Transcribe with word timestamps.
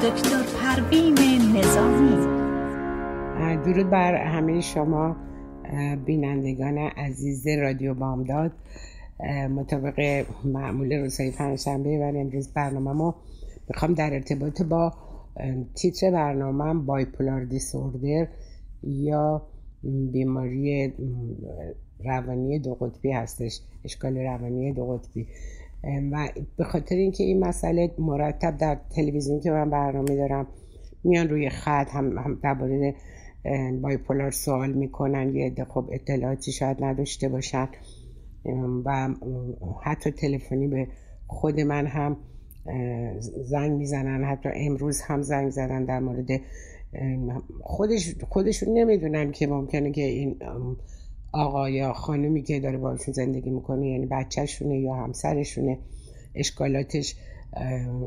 دکتر 0.00 0.42
پروین 0.60 1.14
نظامی. 1.56 2.26
درود 3.64 3.90
بر 3.90 4.14
همه 4.14 4.60
شما 4.60 5.16
بینندگان 6.06 6.78
عزیز 6.78 7.46
رادیو 7.48 7.94
بامداد. 7.94 8.52
مطابق 9.54 10.26
معمول 10.44 10.92
روزهای 10.92 11.30
پنجشنبه 11.30 11.98
و 11.98 12.12
امروز 12.16 12.52
برنامه 12.52 12.92
ما 12.92 13.14
می‌خوام 13.68 13.94
در 13.94 14.14
ارتباط 14.14 14.62
با 14.62 14.92
تیتر 15.74 16.10
برنامه 16.10 16.84
بایپولار 16.84 17.44
دیسوردر 17.44 18.26
یا 18.82 19.42
بیماری 20.12 20.92
روانی 22.04 22.58
دو 22.58 22.74
قطبی 22.74 23.12
هستش 23.12 23.60
اشکال 23.84 24.16
روانی 24.16 24.72
دو 24.72 24.86
قطبی. 24.86 25.26
و 25.84 26.28
به 26.56 26.64
خاطر 26.64 26.96
اینکه 26.96 27.24
این 27.24 27.44
مسئله 27.44 27.94
مرتب 27.98 28.56
در 28.56 28.78
تلویزیون 28.96 29.40
که 29.40 29.50
من 29.50 29.70
برنامه 29.70 30.16
دارم 30.16 30.46
میان 31.04 31.28
روی 31.28 31.48
خط 31.48 31.90
هم, 31.90 32.18
هم 32.18 32.38
درباره 32.42 32.94
بایپولار 33.80 34.30
سوال 34.30 34.72
می‌کنن 34.72 35.34
یه 35.34 35.46
عده 35.46 35.64
خب 35.64 35.88
اطلاعاتی 35.92 36.52
شاید 36.52 36.84
نداشته 36.84 37.28
باشن 37.28 37.68
و 38.84 39.08
حتی 39.82 40.10
تلفنی 40.10 40.68
به 40.68 40.88
خود 41.26 41.60
من 41.60 41.86
هم 41.86 42.16
زنگ 43.42 43.72
می‌زنن 43.72 44.24
حتی 44.24 44.48
امروز 44.54 45.00
هم 45.00 45.22
زنگ 45.22 45.50
زدن 45.50 45.84
در 45.84 46.00
مورد 46.00 46.28
خودش 47.62 48.14
خودشون 48.28 48.78
نمی‌دونن 48.78 49.32
که 49.32 49.46
ممکنه 49.46 49.90
که 49.90 50.02
این 50.02 50.36
آقا 51.32 51.70
یا 51.70 51.92
خانمی 51.92 52.42
که 52.42 52.60
داره 52.60 52.78
باشون 52.78 53.14
زندگی 53.14 53.50
می‌کنه 53.50 53.88
یعنی 53.88 54.06
بچهشونه 54.06 54.80
یا 54.80 54.94
همسرشونه 54.94 55.78
اشکالاتش 56.34 57.16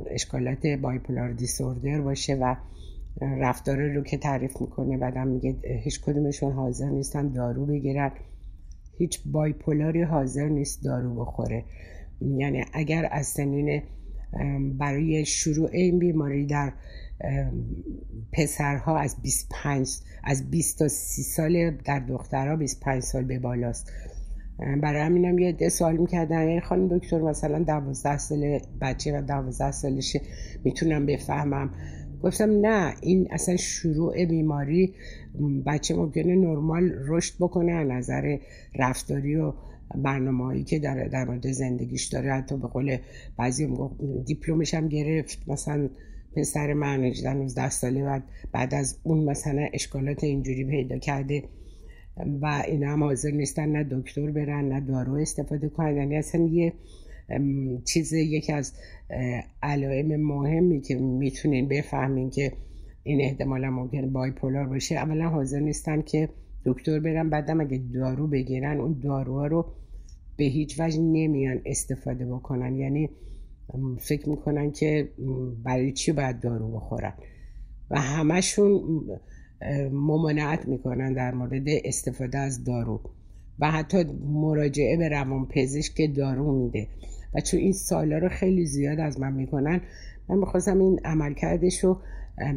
اشکالات 0.10 0.68
بایپولار 0.68 1.32
دیسوردر 1.32 2.02
باشه 2.02 2.36
و 2.36 2.56
رفتار 3.22 3.78
رو 3.78 4.04
که 4.04 4.18
تعریف 4.18 4.62
می‌کنه 4.62 4.98
بعدم 4.98 5.28
میگه 5.28 5.56
هیچ 5.84 6.02
کدومشون 6.02 6.52
حاضر 6.52 6.90
نیستن 6.90 7.32
دارو 7.32 7.66
بگیرن. 7.66 8.12
هیچ 8.98 9.20
بایپولاری 9.32 10.02
حاضر 10.02 10.48
نیست 10.48 10.84
دارو 10.84 11.16
بخوره. 11.16 11.64
یعنی 12.22 12.64
اگر 12.74 13.10
از 13.12 13.28
سنین 13.28 13.82
برای 14.80 15.26
شروع 15.26 15.70
این 15.74 16.00
بیماری 16.00 16.46
در 16.46 16.74
پسرها 18.34 18.98
از 18.98 19.22
25 19.22 19.90
از 20.24 20.52
20 20.52 20.80
تا 20.80 20.88
30 20.88 21.24
سال 21.24 21.72
در 21.72 22.00
دخترها 22.00 22.56
25 22.56 23.04
سال 23.04 23.24
به 23.24 23.40
بالاست. 23.40 23.92
برای 24.82 25.02
همینم 25.02 25.40
یه 25.40 25.52
ده 25.52 25.70
سوال 25.70 25.98
می‌کردن 25.98 26.48
یعنی 26.48 26.62
خانم 26.62 26.98
دکتر 26.98 27.22
مثلا 27.22 27.60
12 27.60 28.18
سال 28.18 28.60
بچه 28.82 29.18
و 29.18 29.22
12 29.22 29.72
سالشه 29.72 30.22
می‌تونم 30.64 31.06
بفهمم؟ 31.06 31.70
گفتم 32.24 32.50
نه 32.62 32.94
این 33.02 33.28
اصلا 33.32 33.56
شروع 33.56 34.26
بیماری 34.26 34.94
بچه 35.66 35.96
ممکنه 35.96 36.36
نرمال 36.36 36.92
رشد 37.08 37.34
بکنه 37.40 37.72
از 37.72 37.88
نظر 37.88 38.38
رفتاری 38.76 39.36
و 39.36 39.54
برنامه 39.96 40.44
هایی 40.44 40.64
که 40.64 40.80
در, 40.80 41.08
در 41.08 41.26
مورد 41.26 41.52
زندگیش 41.52 42.06
داره. 42.06 42.34
حتی 42.34 42.58
به 42.58 42.68
قول 42.68 42.98
بعضی 43.38 43.68
دیپلمش 44.26 44.74
هم 44.74 44.88
گرفت. 44.88 45.50
مثلا 45.50 45.90
پسر 46.36 46.74
من 46.74 47.14
19 47.26 47.70
ساله 47.70 48.04
بعد 48.04 48.24
بعد 48.52 48.74
از 48.74 49.00
اون 49.04 49.24
مثلا 49.24 49.68
اشکالات 49.74 50.24
اینجوری 50.24 50.66
پیدا 50.66 50.98
کرده 50.98 51.44
و 52.42 52.64
اینا 52.68 52.92
هم 52.92 53.04
حاضر 53.04 53.32
نیستن 53.32 53.70
نه 53.70 53.88
دکتر 53.92 54.32
برن 54.32 54.70
نه 54.70 54.82
دارو 54.82 55.14
استفاده 55.14 55.70
کنن. 55.70 55.98
یعنی 55.98 56.18
اصلا 56.18 56.42
یه 56.42 56.74
چیز 57.86 58.14
یکی 58.14 58.54
از 58.54 58.74
علائم 59.64 60.16
مهمی 60.16 60.82
که 60.82 60.96
می‌تونین 60.96 61.68
بفهمین 61.68 62.30
که 62.30 62.52
این 63.04 63.22
احتمالا 63.22 63.70
ممکن 63.70 64.14
بایپولار 64.14 64.66
باشه. 64.66 64.96
اولا 64.96 65.30
حاضر 65.30 65.60
نیستن 65.60 66.02
که 66.02 66.30
دکتر 66.66 67.00
برن. 67.00 67.30
بعدم 67.30 67.62
اگه 67.62 67.82
دارو 67.94 68.28
بگیرن 68.28 68.80
اون 68.80 69.00
داروها 69.04 69.48
رو 69.48 69.66
به 70.38 70.44
هیچ 70.44 70.80
وجه 70.80 71.00
نمیان 71.00 71.62
استفاده 71.66 72.26
بکنن. 72.26 72.76
یعنی 72.76 73.10
فکر 74.00 74.30
می‌کنن 74.30 74.72
که 74.72 75.10
برای 75.64 75.92
چی 75.92 76.12
باید 76.12 76.40
دارو 76.40 76.72
بخورن؟ 76.72 77.14
و 77.90 78.02
همشون 78.02 78.82
ممانعت 79.92 80.68
می‌کنن 80.68 81.14
در 81.14 81.34
مورد 81.34 81.64
استفاده 81.68 82.38
از 82.38 82.64
دارو. 82.64 83.02
و 83.60 83.72
حتی 83.72 84.04
مراجعه 84.26 84.98
به 84.98 85.10
روان 85.10 85.46
پزشک 85.46 85.96
که 85.96 86.08
دارو 86.08 86.64
میده. 86.64 86.88
و 87.36 87.42
چون 87.42 87.60
این 87.60 87.74
سالا 87.74 88.18
رو 88.18 88.30
خیلی 88.30 88.66
زیاد 88.66 89.00
از 89.00 89.20
من 89.20 89.34
می‌کنن 89.34 89.82
من 90.30 90.38
می‌خواستم 90.38 90.80
این 90.82 91.00
عملکردش 91.06 91.84
رو 91.84 91.98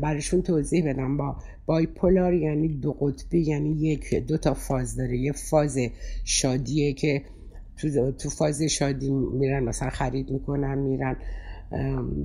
براشون 0.03 0.43
توضیح 0.43 0.89
بدم. 0.89 1.17
با 1.17 1.37
بایپولار 1.67 2.35
یعنی 2.35 2.69
دو 2.69 2.93
قطبی 2.93 3.41
یعنی 3.41 3.71
یک 3.71 4.15
دو 4.15 4.39
تا 4.39 4.55
فاز 4.55 4.97
داره. 4.97 5.19
یه 5.19 5.33
فاز 5.33 5.79
شادیه 6.25 6.93
که 6.93 7.23
تو, 7.77 8.13
تو 8.13 8.31
فاز 8.31 8.63
شادی 8.63 9.11
میرن 9.11 9.65
مثلا 9.65 9.91
خرید 9.91 10.31
می‌کنن 10.31 10.79
میرن 10.79 11.17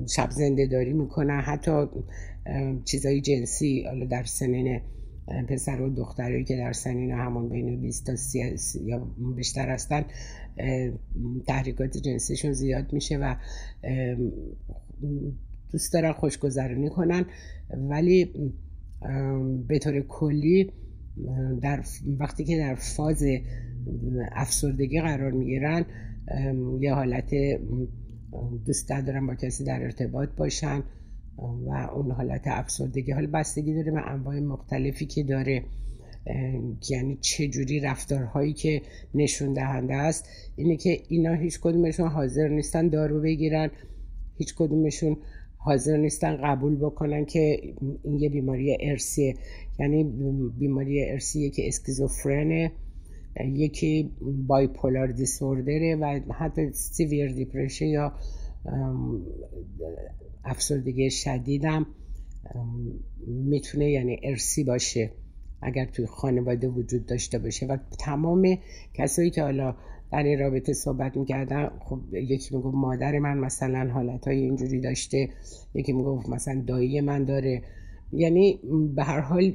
شب 0.08 0.30
زنده 0.32 0.68
داری 0.68 0.94
می‌کنن. 0.94 1.42
حتی 1.42 1.86
چیزای 2.86 3.22
جنسی 3.22 3.84
حالا 3.84 4.06
در 4.06 4.24
سنین 4.24 4.82
پسر 5.48 5.82
و 5.82 5.90
دخترایی 5.90 6.44
که 6.44 6.58
در 6.58 6.74
سنین 6.74 7.12
همون 7.12 7.50
بین 7.50 7.82
20 7.82 8.06
تا 8.06 8.16
30 8.16 8.40
یا 8.86 9.08
بیشتر 9.36 9.70
هستن 9.70 10.06
تحریکات 11.48 11.98
جنسیشون 11.98 12.54
زیاد 12.54 12.94
میشه 12.94 13.18
و 13.18 13.36
دوست 15.72 15.94
دارن 15.94 16.12
خوشگذرانی 16.12 16.90
کنن. 16.90 17.26
ولی 17.78 18.34
به 19.68 19.80
طور 19.80 20.02
کلی 20.02 20.72
در 21.62 21.84
وقتی 22.20 22.44
که 22.44 22.58
در 22.58 22.76
فاز 22.76 23.24
افسردگی 24.32 25.02
قرار 25.02 25.32
می‌گیرن 25.32 25.86
یه 26.82 26.94
حالت 26.94 27.32
دوست 28.66 28.90
دارن 28.90 29.28
با 29.28 29.36
کسی 29.36 29.64
در 29.64 29.84
ارتباط 29.84 30.30
باشن 30.38 30.84
و 31.38 31.90
اون 31.96 32.12
حالت 32.12 32.42
افسردگی. 32.46 33.12
حال 33.12 33.28
بستگی 33.28 33.74
داره 33.74 33.92
به 33.92 34.12
انواع 34.12 34.40
مختلفی 34.40 35.06
که 35.06 35.24
داره 35.24 35.64
یعنی 36.90 37.18
چه 37.22 37.48
جوری 37.48 37.80
رفتارهایی 37.80 38.54
که 38.54 38.82
نشون 39.16 39.54
دهنده 39.54 39.94
است. 39.94 40.30
اینه 40.56 40.78
که 40.78 40.98
اینا 41.10 41.34
هیچ 41.34 41.60
کدومشون 41.62 42.08
حاضر 42.08 42.48
نیستن 42.48 42.88
دارو 42.88 43.22
بگیرن 43.22 43.70
هیچ 44.38 44.56
کدومشون 44.56 45.18
حاضر 45.58 45.98
نیستن 45.98 46.38
قبول 46.44 46.76
بکنن 46.76 47.26
که 47.26 47.62
این 48.04 48.20
یه 48.20 48.30
بیماری 48.30 48.78
ارسیه 48.82 49.36
یعنی 49.80 50.04
بیماری 50.60 51.10
ارسیه 51.10 51.50
که 51.50 51.68
اسکیزوفرنه. 51.68 52.72
یکی 53.40 54.12
بایپولار 54.48 55.08
دیسوردره 55.08 55.96
و 55.96 56.20
حتی 56.34 56.72
سیویر 56.72 57.32
دیپرشه 57.32 57.86
یا 57.86 58.14
افسردگی 60.46 61.10
شدیدم 61.10 61.86
می‌تونه 63.28 63.92
یعنی 63.92 64.20
ارسی 64.24 64.64
باشه 64.64 65.12
اگر 65.62 65.86
توی 65.86 66.06
خانواده 66.06 66.68
وجود 66.68 67.06
داشته 67.06 67.40
باشه. 67.40 67.66
و 67.66 67.78
تمام 68.00 68.58
کسایی 68.94 69.30
که 69.30 69.44
حالا 69.44 69.76
در 70.12 70.24
این 70.24 70.40
رابطه 70.40 70.74
صحبت 70.74 71.18
می‌کردن 71.18 71.70
خب 71.80 72.00
یکی 72.14 72.56
می‌گفت 72.56 72.76
مادر 72.76 73.20
من 73.20 73.38
مثلا 73.38 73.92
حالت 73.94 74.28
های 74.28 74.38
اینجوری 74.38 74.80
داشته 74.80 75.30
یکی 75.74 75.94
می‌گفت 75.94 76.30
مثلا 76.30 76.64
دایی 76.68 77.02
من 77.02 77.26
داره. 77.26 77.62
یعنی 78.14 78.60
به 78.96 79.04
هر 79.04 79.20
حال 79.20 79.54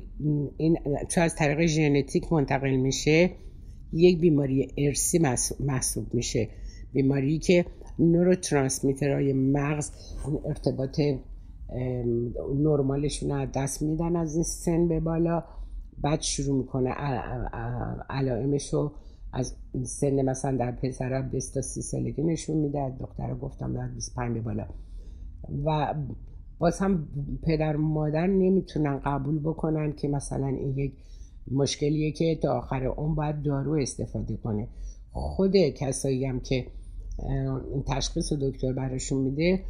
این 0.56 0.78
چون 1.08 1.24
از 1.24 1.34
طریق 1.34 1.66
ژنتیک 1.66 2.32
منتقل 2.32 2.76
میشه 2.76 3.30
یک 3.92 4.20
بیماری 4.20 4.72
ارسی 4.78 5.18
محسوب 5.60 6.14
میشه. 6.14 6.48
بیماری 6.92 7.38
که 7.38 7.64
های 9.02 9.32
مغز 9.32 9.90
ارتباط 10.44 11.00
نرمالشون 12.54 13.32
از 13.32 13.48
دست 13.54 13.82
میدن 13.82 14.16
از 14.16 14.34
این 14.34 14.44
سن 14.44 14.88
به 14.88 15.00
بالا. 15.00 15.44
بعد 15.98 16.20
شروع 16.20 16.58
می‌کنه 16.58 16.90
علائمش 18.10 18.74
رو 18.74 18.92
از 19.32 19.54
سن 19.84 20.22
مثلا 20.22 20.56
در 20.56 20.72
پسر 20.72 21.22
20 21.22 21.54
تا 21.54 21.62
30 21.62 21.82
سالگی 21.82 22.22
نشون 22.22 22.56
میده. 22.56 22.96
دختر 23.00 23.34
گفتم 23.34 23.72
در 23.72 23.88
25 23.88 24.34
به 24.34 24.40
بالا. 24.40 24.66
و 25.64 25.94
باز 26.58 26.78
هم 26.78 27.08
پدر 27.42 27.76
و 27.76 27.80
مادر 27.80 28.26
نمی‌تونن 28.26 28.98
قبول 28.98 29.38
بکنن 29.38 29.92
که 29.92 30.08
مثلا 30.08 30.46
این 30.46 30.78
یک 30.78 30.92
مشکلیه 31.50 32.12
که 32.12 32.38
تا 32.42 32.58
آخر 32.58 32.86
اون 32.86 33.14
باید 33.14 33.42
دارو 33.42 33.72
استفاده 33.72 34.36
کنه. 34.36 34.68
خود 35.12 35.56
کسایی 35.56 36.24
هم 36.24 36.40
که 36.40 36.66
تشخیص 37.86 38.32
دکتر 38.32 38.72
براشون 38.72 39.22
میده 39.22 39.62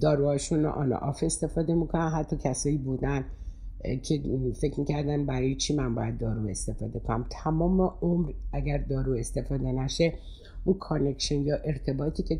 داروهاشون 0.00 0.62
رو 0.64 0.70
آن 0.70 0.92
آف 0.92 1.22
استفاده 1.22 1.74
می‌کنن. 1.74 2.08
حتی 2.08 2.36
کسایی 2.36 2.78
بودن 2.78 3.24
که 4.02 4.22
فکر 4.60 4.80
می‌کردن 4.80 5.26
برای 5.26 5.56
چی 5.56 5.74
من 5.74 5.94
باید 5.94 6.18
دارو 6.18 6.48
استفاده 6.48 6.98
کنم. 6.98 7.26
تمام 7.30 7.80
عمر 7.80 8.32
اگر 8.52 8.78
دارو 8.78 9.12
استفاده 9.12 9.72
نشه 9.72 10.12
اون 10.64 10.78
connection 10.78 11.42
یا 11.42 11.56
ارتباطی 11.64 12.22
که 12.22 12.38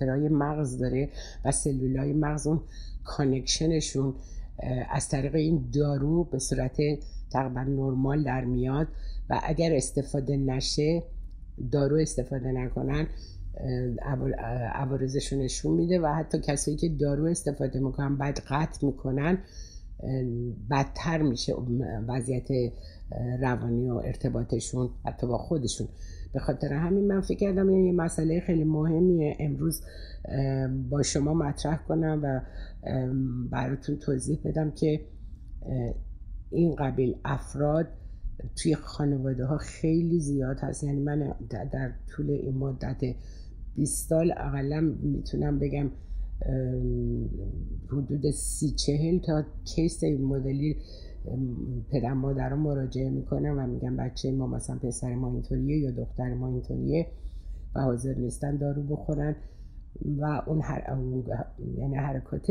های 0.00 0.28
مغز 0.28 0.78
داره 0.78 1.08
و 1.44 1.52
سلولای 1.52 2.12
مغز 2.12 2.46
اون 2.46 2.60
connection 3.04 3.83
شون 3.83 4.14
از 4.90 5.08
طریق 5.08 5.34
این 5.34 5.68
دارو 5.72 6.24
به 6.24 6.38
صورت 6.38 6.76
تقریبا 7.30 7.62
نرمال 7.62 8.24
در 8.24 8.44
میاد 8.44 8.88
و 9.30 9.40
اگر 9.42 9.74
استفاده 9.74 10.36
نشه 10.36 11.02
دارو 11.72 11.96
استفاده 11.96 12.52
نکنن 12.52 13.06
عوارضشون 14.74 15.38
نشون 15.38 15.74
میده 15.74 16.00
و 16.00 16.06
حتی 16.06 16.38
کسایی 16.40 16.76
که 16.76 16.88
دارو 16.88 17.24
استفاده 17.24 17.80
می‌کنن 17.80 18.16
بعد 18.16 18.40
قطع 18.48 18.86
می‌کنن 18.86 19.38
بدتر 20.70 21.22
میشه 21.22 21.54
وضعیت 22.08 22.48
روانی 23.40 23.88
و 23.88 23.94
ارتباطشون 23.94 24.90
حتی 25.04 25.26
با 25.26 25.38
خودشون. 25.38 25.88
به 26.36 26.42
خاطر 26.42 26.72
همین 26.72 27.06
من 27.06 27.20
فکر 27.20 27.38
کردم 27.38 27.70
یه 27.70 27.92
مسئله 27.92 28.40
خیلی 28.40 28.64
مهمیه. 28.64 29.36
امروز 29.40 29.82
با 30.90 31.02
شما 31.02 31.34
مطرح 31.34 31.76
کنم 31.88 32.20
و 32.22 32.40
براتون 33.50 33.96
توضیح 33.96 34.38
بدم 34.44 34.70
که 34.70 35.00
این 36.50 36.74
قبیل 36.74 37.16
افراد 37.24 37.88
توی 38.56 38.74
خانواده 38.74 39.44
ها 39.44 39.56
خیلی 39.56 40.20
زیاد 40.20 40.56
هست. 40.60 40.84
یعنی 40.84 41.02
من 41.02 41.34
در 41.50 41.92
طول 42.08 42.30
این 42.30 42.56
مدت 42.58 43.00
20 43.76 44.08
سال 44.08 44.32
اقلا 44.36 44.80
می‌تونم 45.02 45.58
بگم 45.58 45.90
حدود 47.88 48.30
سی 48.30 48.70
چهل 48.70 49.18
تا 49.18 49.44
کیس 49.64 50.04
مدلی 50.04 50.76
پدر 51.90 52.12
مادر 52.12 52.48
رو 52.48 52.56
مراجعه 52.56 53.10
می‌کنم 53.10 53.58
و 53.58 53.66
میگم 53.66 53.96
بچه 53.96 54.32
ما 54.32 54.46
مثلا 54.46 54.78
پسر 54.78 55.14
ما 55.14 55.32
اینطوریه 55.32 55.78
یا 55.78 55.90
دختر 55.90 56.34
ما 56.34 56.48
اینطوریه 56.48 57.06
و 57.74 57.80
حاضر 57.80 58.14
نیستن 58.14 58.56
دارو 58.56 58.82
بخورن 58.82 59.36
و 60.18 60.42
اون 60.46 60.60
هر... 60.62 60.98
یعنی 61.78 61.96
حرکات 61.96 62.46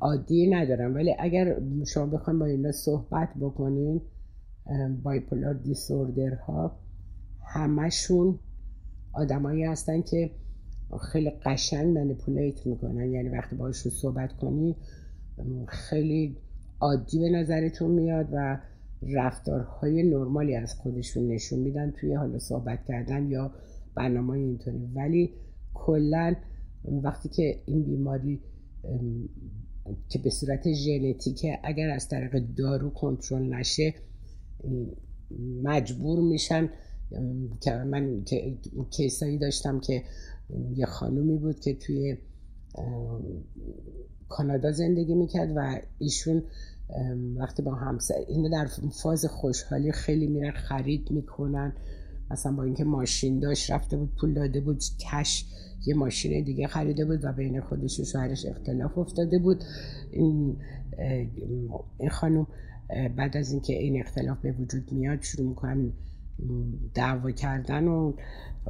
عادی 0.00 0.50
ندارم 0.50 0.94
ولی 0.94 1.14
اگر 1.18 1.60
شما 1.86 2.06
بخوایم 2.06 2.38
با 2.38 2.46
اینا 2.46 2.72
صحبت 2.72 3.28
بکنین 3.40 4.00
بایپولار 5.02 5.54
دیسوردر 5.54 6.34
ها 6.34 6.78
همشون 7.46 8.38
آدمایی 9.12 9.64
هستن 9.64 10.02
که 10.02 10.30
خیلی 11.12 11.30
قشنگ 11.30 11.98
منپولیت 11.98 12.66
می‌کنن. 12.66 13.10
یعنی 13.10 13.28
وقتی 13.28 13.56
باشون 13.56 13.92
صحبت 13.92 14.32
کنی 14.32 14.76
خیلی 15.68 16.36
عادی 16.80 17.18
به 17.18 17.30
نظرتون 17.30 17.90
میاد 17.90 18.28
و 18.32 18.60
رفتارهای 19.02 20.02
نرمالی 20.02 20.54
از 20.56 20.74
خودشون 20.74 21.28
نشون 21.28 21.58
میدن 21.58 21.90
توی 21.90 22.14
حالا 22.14 22.38
صحبت 22.38 22.84
کردن 22.84 23.30
یا 23.30 23.52
برنامه 23.94 24.30
اینطوری. 24.30 24.88
ولی 24.94 25.34
کلا 25.74 26.34
وقتی 26.84 27.28
که 27.28 27.62
این 27.66 27.82
بیماری 27.82 28.40
که 30.08 30.18
به 30.18 30.30
صورت 30.30 30.72
ژنتیکه 30.72 31.58
اگر 31.64 31.90
از 31.90 32.08
طریق 32.08 32.38
دارو 32.56 32.90
کنترل 32.90 33.54
نشه 33.54 33.94
مجبور 35.62 36.20
میشن. 36.20 36.70
که 37.60 37.72
من 37.72 38.24
کیسایی 38.90 39.38
داشتم 39.38 39.80
که 39.80 40.02
یه 40.74 40.86
خانومی 40.86 41.38
بود 41.38 41.60
که 41.60 41.74
توی 41.74 42.16
کانادا 44.28 44.72
زندگی 44.72 45.14
می‌کرد 45.14 45.52
و 45.56 45.80
ایشون 45.98 46.42
وقتی 47.36 47.62
با 47.62 47.74
همسر 47.74 48.14
این 48.28 48.50
در 48.50 48.68
فاز 49.02 49.24
خوشحالی 49.24 49.92
خیلی 49.92 50.26
میرن 50.26 50.50
خرید 50.50 51.10
می‌کنن. 51.10 51.72
مثلا 52.30 52.52
با 52.52 52.62
اینکه 52.62 52.84
ماشین 52.84 53.40
داشت 53.40 53.70
رفته 53.70 53.96
بود 53.96 54.12
پول 54.20 54.34
داده 54.34 54.60
بود 54.60 54.82
کش 55.12 55.44
یه 55.86 55.94
ماشین 55.94 56.44
دیگه 56.44 56.66
خریده 56.66 57.04
بود 57.04 57.24
و 57.24 57.32
بین 57.32 57.60
خودش 57.60 58.00
و 58.00 58.04
شوهرش 58.04 58.46
اختلاف 58.46 58.98
افتاده 58.98 59.38
بود. 59.38 59.64
این, 60.10 60.56
این 61.98 62.10
خانم 62.10 62.46
بعد 63.16 63.36
از 63.36 63.52
اینکه 63.52 63.72
این 63.72 64.00
اختلاف 64.00 64.38
به 64.38 64.52
وجود 64.52 64.92
میاد 64.92 65.22
شروع 65.22 65.48
می‌کنن 65.48 65.92
دعوا 66.94 67.30
کردن 67.30 67.88
و 67.88 68.12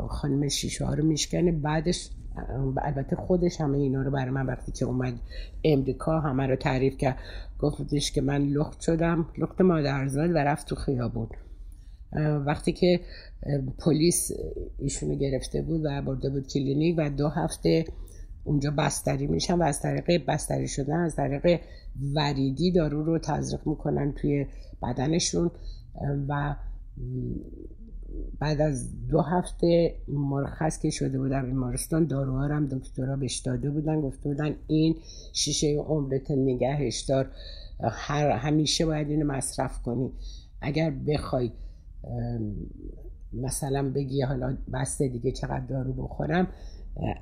خانم 0.09 0.49
شیشه 0.49 0.85
ها 0.85 0.95
رو 0.95 1.05
میشکنه. 1.05 1.53
بعدش 1.53 2.11
البته 2.83 3.17
خودش 3.17 3.61
همه 3.61 3.79
اینا 3.79 4.03
رو 4.03 4.11
برای 4.11 4.31
من 4.31 4.47
وقتی 4.47 4.73
که 4.73 4.85
اومد 4.85 5.15
امریکا 5.65 6.21
همه 6.21 6.47
رو 6.47 6.57
تعریف 6.57 6.97
کرد. 6.97 7.17
گفتش 7.59 8.13
که 8.13 8.21
من 8.21 8.43
لخت 8.43 8.81
شدم 8.81 9.27
لخت 9.39 9.61
مادرزاد 9.61 10.31
و 10.31 10.39
رفت 10.39 10.67
تو 10.67 10.75
خیابون. 10.75 11.29
وقتی 12.47 12.73
که 12.73 13.01
پلیس 13.79 14.31
ایشونو 14.79 15.15
گرفته 15.15 15.63
بود 15.63 15.81
و 15.85 16.03
برده 16.03 16.31
بود 16.31 16.47
کلینیک 16.47 16.95
و 16.99 17.11
دو 17.11 17.29
هفته 17.29 17.85
اونجا 18.45 18.71
بستری 18.71 19.27
میشن 19.27 19.55
و 19.55 19.63
از 19.63 19.81
طریق 19.81 20.27
بستری 20.27 20.69
شدن 20.69 21.01
از 21.01 21.17
طریق 21.17 21.61
وریدی 22.15 22.73
دارو 22.73 23.05
رو 23.05 23.19
تزریق 23.19 23.67
می‌کنن 23.67 24.13
توی 24.13 24.47
بدنشون. 24.83 25.51
و 26.29 26.57
بعد 28.39 28.61
از 28.61 29.07
دو 29.09 29.21
هفته 29.21 29.95
مرخص 30.09 30.79
که 30.79 30.91
شده 30.91 31.19
بودم 31.19 31.47
بیمارستان 31.47 32.07
داروها 32.07 32.45
هم 32.45 32.67
دکترها 32.67 33.17
بهش 33.17 33.39
داده 33.39 33.71
بودن 33.71 34.01
گفته 34.01 34.29
بودن 34.29 34.55
این 34.67 34.97
شیشه 35.33 35.77
عمرت 35.77 36.31
نگهش 36.31 37.01
دار. 37.01 37.31
هر 37.81 38.31
همیشه 38.31 38.87
باید 38.87 39.11
اینو 39.11 39.27
مصرف 39.27 39.83
کنی. 39.83 40.13
اگر 40.61 40.91
بخوای 40.91 41.51
مثلا 43.33 43.91
بگی 43.91 44.23
حالا 44.23 44.57
بسته 44.73 45.09
دیگه 45.09 45.33
چقدر 45.33 45.67
دارو 45.67 45.93
بخورم 45.93 46.49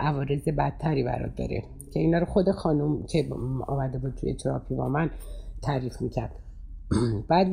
عوارض 0.01 0.43
بدتری 0.43 1.03
برات 1.03 1.37
داره. 1.37 1.63
که 1.93 2.01
اینا 2.01 2.19
رو 2.19 2.27
خود 2.27 2.51
خانم 2.51 3.03
که 3.03 3.29
آمده 3.67 3.99
بود 3.99 4.15
توی 4.15 4.35
تراپی 4.35 4.75
با 4.75 4.89
من 4.89 5.11
تعریف 5.63 6.03
می‌کرد. 6.03 6.31
بعد 7.31 7.49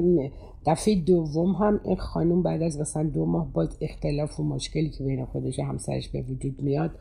دفعه 0.65 0.95
دوم 0.95 1.51
هم 1.51 1.79
این 1.83 1.95
خانم 1.95 2.43
بعد 2.43 2.61
از 2.61 2.79
مثلا 2.79 3.03
دو 3.03 3.25
ماه 3.25 3.53
باز 3.53 3.77
اختلاف 3.81 4.39
و 4.39 4.43
مشکلی 4.43 4.89
که 4.89 5.03
بین 5.03 5.25
خودش 5.25 5.59
و 5.59 5.63
همسرش 5.63 6.09
به 6.09 6.21
وجود 6.21 6.61
میاد 6.61 6.91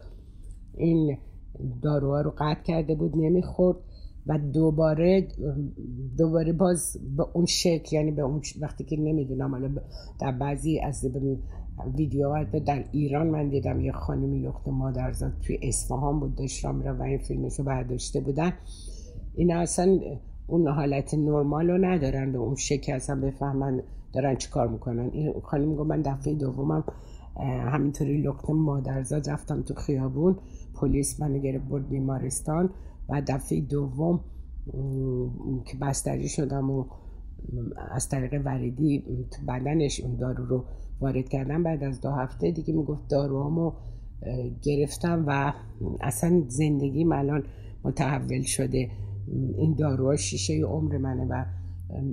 این 0.76 1.19
داروها 1.82 2.20
رو 2.20 2.34
قطع 2.38 2.62
کرده 2.62 2.94
بود 2.94 3.17
نمی‌خورد 3.17 3.76
و 4.26 4.38
دوباره 4.38 5.29
دوباره 6.19 6.52
باز 6.52 6.96
به 7.17 7.26
اون 7.32 7.46
شکل 7.46 7.96
یعنی 7.96 8.11
به 8.11 8.23
اون 8.23 8.43
وقتی 8.61 8.84
که 8.84 8.96
نمی‌دونم 8.96 9.50
حالا 9.50 9.70
در 10.20 10.32
بعضی 10.32 10.81
از 10.81 11.06
ویدیوها 11.96 12.44
در 12.44 12.84
ایران 12.93 13.27
من 13.27 13.48
دیدم 13.48 13.81
یه 13.81 13.93
خانمی 13.93 14.43
لخت 14.43 14.69
مادرزاد 14.69 15.32
توی 15.41 15.58
اصفهان 15.62 16.20
بود 16.20 16.34
داشت 16.34 16.65
را 16.65 16.96
و 16.98 17.03
این 17.03 17.19
فیلمش 17.19 17.58
رو 17.58 17.65
برداشته 17.65 18.20
بودن. 18.20 18.53
این 19.34 19.53
اصلا 19.53 20.01
اون 20.46 20.69
حالت 20.69 21.15
نرمال 21.15 21.70
رو 21.70 21.84
ندارن 21.84 22.32
به 22.32 22.39
اون 22.39 22.55
شکل 22.55 22.93
اصلا 22.93 23.20
بفهمن 23.20 23.82
دارن 24.13 24.37
چیکار 24.37 24.69
می‌کنن. 24.69 25.11
این 25.13 25.32
خانم 25.43 25.75
گفت 25.75 25.91
من 25.91 26.03
دفعه 26.03 26.34
دومم 26.34 26.84
همینطوری 27.72 28.22
لخت 28.22 28.51
مادرزاد 28.51 29.31
رفتم 29.31 29.63
تو 29.63 29.75
خیابون 29.75 30.39
پلیس 30.75 31.20
منو 31.20 31.39
گرفت 31.39 31.65
برد 31.65 31.89
بیمارستان. 31.89 32.70
و 33.08 33.22
دفعه 33.29 33.61
دوم 33.61 34.20
که 35.65 35.77
بستری 35.81 36.29
شدم 36.29 36.70
و 36.70 36.84
از 37.91 38.08
طریق 38.08 38.43
وریدی 38.44 39.05
بدنش 39.49 40.01
اون 40.01 40.17
دارو 40.17 40.46
رو 40.46 40.65
وارد 41.01 41.29
کردم. 41.29 41.63
بعد 41.63 41.84
از 41.84 42.01
دو 42.01 42.11
هفته 42.11 42.51
دیگه 42.51 42.75
می‌گفت 42.75 43.08
داروامو 43.08 43.72
گرفتم 44.63 45.25
و 45.27 45.53
اصلا 46.01 46.43
زندگی 46.49 47.05
الان 47.13 47.44
متحول 47.84 48.43
شده. 48.43 48.91
این 49.56 49.74
داروها 49.74 50.17
شیشه 50.17 50.60
عمر 50.60 50.98
منه 50.98 51.24
و 51.24 51.44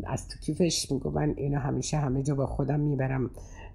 از 0.07 0.27
تو 0.27 0.39
کیفش 0.39 0.91
میگو 0.91 1.09
من 1.09 1.33
اینو 1.37 1.59
همیشه 1.59 1.97
همه 1.97 2.23
جا 2.23 2.35
با 2.35 2.45
خودم 2.45 2.79
می‌برم. 2.79 3.31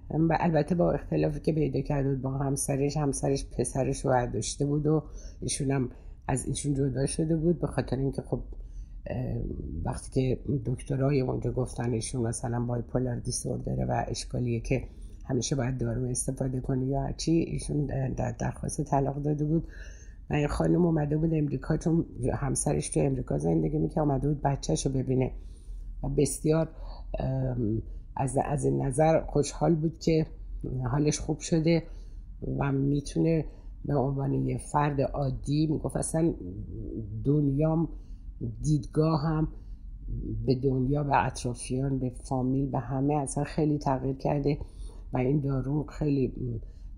و 0.09 0.37
البته 0.39 0.75
با 0.75 0.91
اختلافی 0.91 1.39
که 1.39 1.53
پیدا 1.53 1.81
کرده 1.81 2.15
با 2.15 2.31
همسرش 2.31 2.97
همسرش 2.97 3.45
پسرش 3.45 4.05
رو 4.05 4.27
داشته 4.27 4.65
بود 4.65 4.87
و 4.87 5.03
ایشون 5.41 5.89
از 6.27 6.45
ایشون 6.45 6.73
جدا 6.73 7.05
شده 7.05 7.35
بود 7.35 7.59
به 7.59 7.67
خاطر 7.67 7.97
اینکه 7.97 8.21
خب 8.21 8.39
وقتی 9.85 10.11
که 10.11 10.39
دکترای 10.65 11.21
اونجا 11.21 11.51
گفتن 11.51 11.93
ایشون 11.93 12.21
مثلا 12.21 12.59
بایپولار 12.59 13.15
دیسوردره 13.15 13.85
و 13.85 14.05
اشکالیه 14.07 14.59
که 14.59 14.83
همیشه 15.25 15.55
باید 15.55 15.77
دارو 15.77 16.03
استفاده 16.05 16.59
کنی 16.59 16.85
یا 16.85 17.01
هرچی 17.01 17.31
ایشون 17.31 17.85
در 18.17 18.31
درخواست 18.31 18.83
طلاق 18.83 19.21
داده 19.21 19.45
بود. 19.45 19.67
و 20.29 20.33
این 20.33 20.47
خانم 20.47 20.85
اومده 20.85 21.17
بود 21.17 21.33
امریکا 21.33 21.77
چون 21.77 22.05
همسرش 22.33 22.89
تو 22.89 22.99
امریکا 22.99 23.37
زندگی 23.37 23.77
می‌کرد 23.77 23.99
اومده 23.99 24.27
بود 24.27 24.41
بچهش 24.41 24.85
رو 24.85 24.91
ببینه. 24.91 25.31
و 26.03 26.09
بسیار 26.09 26.69
از, 28.15 28.37
از 28.45 28.65
نظر 28.65 29.21
خوشحال 29.21 29.75
بود 29.75 29.99
که 29.99 30.25
حالش 30.91 31.19
خوب 31.19 31.39
شده 31.39 31.83
و 32.59 32.71
می‌تونه 32.71 33.45
به 33.85 33.95
عنوان 33.95 34.33
یه 34.33 34.57
فرد 34.57 35.01
عادی 35.01 35.67
می‌گفت 35.67 35.95
اصلا 35.95 36.33
دنیام 37.25 37.89
دیدگاه 38.61 39.21
هم 39.21 39.47
به 40.45 40.55
دنیا 40.55 41.03
به 41.03 41.25
اطرافیان 41.25 41.99
به 41.99 42.11
فامیل 42.23 42.69
به 42.71 42.79
همه 42.79 43.13
اصلا 43.13 43.43
خیلی 43.43 43.77
تغییر 43.77 44.15
کرده 44.15 44.57
و 45.13 45.17
این 45.17 45.39
دارو 45.39 45.83
خیلی 45.83 46.33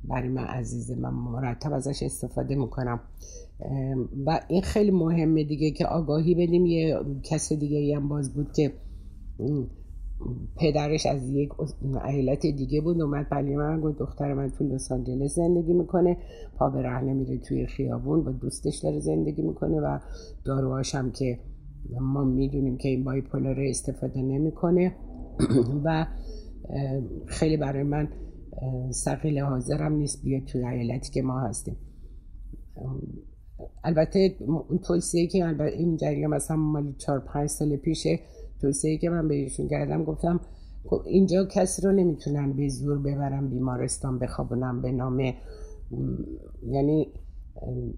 برای 0.03 0.29
من 0.29 0.43
عزیزه 0.43 0.95
من 0.95 1.09
مرتب 1.09 1.73
ازش 1.73 2.03
استفاده 2.03 2.55
می‌کنم. 2.55 2.99
و 4.25 4.39
این 4.47 4.61
خیلی 4.61 4.91
مهمه 4.91 5.43
دیگه 5.43 5.71
که 5.71 5.85
آگاهی 5.85 6.35
بدیم. 6.35 6.65
یه 6.65 6.99
کس 7.23 7.53
دیگه 7.53 7.95
هم 7.95 8.09
باز 8.09 8.33
بود 8.33 8.51
که 8.51 8.73
پدرش 10.55 11.05
از 11.05 11.29
یک 11.29 11.49
ایالت 12.05 12.41
دیگه 12.41 12.81
بود 12.81 13.01
اومد 13.01 13.27
بلی 13.31 13.55
من 13.55 13.81
گفت 13.81 13.99
دختر 13.99 14.33
من 14.33 14.49
تو 14.49 14.63
لس 14.63 14.91
زندگی 15.35 15.73
می‌کنه. 15.73 16.17
پا 16.57 16.69
به 16.69 16.81
رهنه 16.81 17.13
میره 17.13 17.37
توی 17.37 17.67
خیابون 17.67 18.23
با 18.23 18.31
دوستش 18.31 18.77
داره 18.77 18.99
زندگی 18.99 19.41
می‌کنه 19.41 19.79
و 19.79 19.99
داروهاش 20.45 20.95
هم 20.95 21.11
که 21.11 21.39
ما 22.01 22.23
می‌دونیم 22.23 22.77
که 22.77 22.89
این 22.89 23.03
بایپولار 23.03 23.59
استفاده 23.59 24.21
نمی‌کنه. 24.21 24.95
و 25.85 26.07
خیلی 27.25 27.57
برای 27.57 27.83
من 27.83 28.07
سقیل 28.91 29.39
حاضرم 29.39 29.93
نیست 29.93 30.23
بیاد 30.23 30.43
توی 30.45 30.65
ایالتی 30.65 31.11
که 31.11 31.21
ما 31.21 31.39
هستیم. 31.39 31.77
البته 33.83 34.35
اون 34.69 34.79
توصیه 34.79 35.27
که 35.27 35.45
البته 35.45 35.77
این 35.77 35.97
جریان 35.97 36.31
مثلا 36.31 36.57
مالی 36.57 36.95
چهار 36.97 37.19
پنج 37.19 37.49
سال 37.49 37.75
پیشه 37.75 38.19
توصیه 38.61 38.97
که 38.97 39.09
من 39.09 39.27
بهشون 39.27 39.67
کردم 39.67 40.03
گفتم 40.03 40.39
خب 40.85 41.01
اینجا 41.05 41.45
کسی 41.45 41.81
رو 41.81 41.91
نمی‌تونن 41.91 42.53
به 42.53 42.69
زور 42.69 42.99
ببرم 42.99 43.49
بیمارستان 43.49 44.19
بخوابونم 44.19 44.81
به 44.81 44.91
نام 44.91 45.33
یعنی 46.67 47.13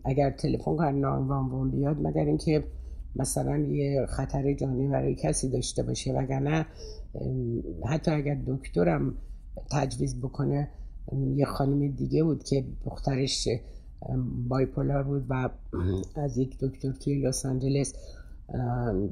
اگر 0.05 0.31
تلفن 0.31 0.75
کنن 0.75 1.03
وان 1.03 1.71
بیاد 1.71 1.97
مگر 2.07 2.25
اینکه 2.25 2.63
مثلا 3.15 3.57
یه 3.57 4.05
خطر 4.05 4.53
جانی 4.53 4.87
برای 4.87 5.15
کسی 5.15 5.49
داشته 5.49 5.83
باشه. 5.83 6.13
وگرنه 6.13 6.65
حتی 7.89 8.11
اگر 8.11 8.37
دکترم 8.47 9.13
تجویز 9.71 10.19
بکنه 10.19 10.69
یه 11.35 11.45
خانم 11.45 11.87
دیگه 11.87 12.23
بود 12.23 12.43
که 12.43 12.65
دخترش 12.85 13.47
بایپولار 14.47 15.03
بود 15.03 15.25
و 15.29 15.49
از 16.15 16.37
یک 16.37 16.57
دکتر 16.59 16.91
توی 16.91 17.21
لس 17.21 17.45
آنجلس 17.45 17.93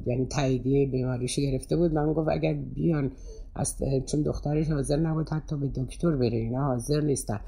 یعنی 0.06 0.26
تاییدیه 0.26 0.88
بیماریش 0.88 1.40
گرفته 1.40 1.78
بود. 1.78 1.94
من 1.94 2.14
گفت 2.14 2.30
اگر 2.30 2.54
بیان 2.54 3.12
از 3.56 3.76
چون 4.06 4.22
دخترش 4.22 4.72
حاضر 4.72 4.98
نبود 4.98 5.30
حتی 5.30 5.58
به 5.58 5.68
دکتر 5.68 6.16
بره 6.16 6.38
اینا 6.38 6.64
حاضر 6.64 7.02
نیستن. 7.02 7.40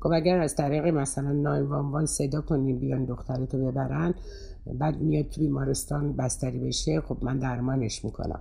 گفت 0.00 0.14
اگر 0.14 0.38
از 0.40 0.56
طریق 0.56 0.86
مثلا 0.86 1.66
وان 1.66 2.06
صدا 2.06 2.40
کنیم 2.40 2.78
بیان 2.78 3.04
دخترتو 3.04 3.58
ببرن 3.58 4.14
بعد 4.78 5.00
میاد 5.00 5.28
تو 5.28 5.40
بیمارستان 5.40 6.16
بستری 6.16 6.58
بشه 6.58 7.00
خب 7.00 7.18
من 7.22 7.38
درمانش 7.38 8.04
می‌کنم. 8.04 8.40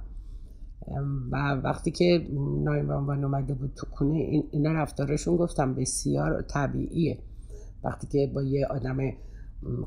و 1.31 1.35
وقتی 1.63 1.91
که 1.91 2.27
وان 2.87 3.23
اومده 3.23 3.53
بود 3.53 3.73
تو 3.75 3.85
کنه 3.85 4.43
اینا 4.51 4.71
رفتارشون 4.71 5.37
گفتم 5.37 5.75
بسیار 5.75 6.41
طبیعیه. 6.41 7.19
وقتی 7.83 8.07
که 8.07 8.31
با 8.35 8.43
یه 8.43 8.67
آدم 8.67 8.97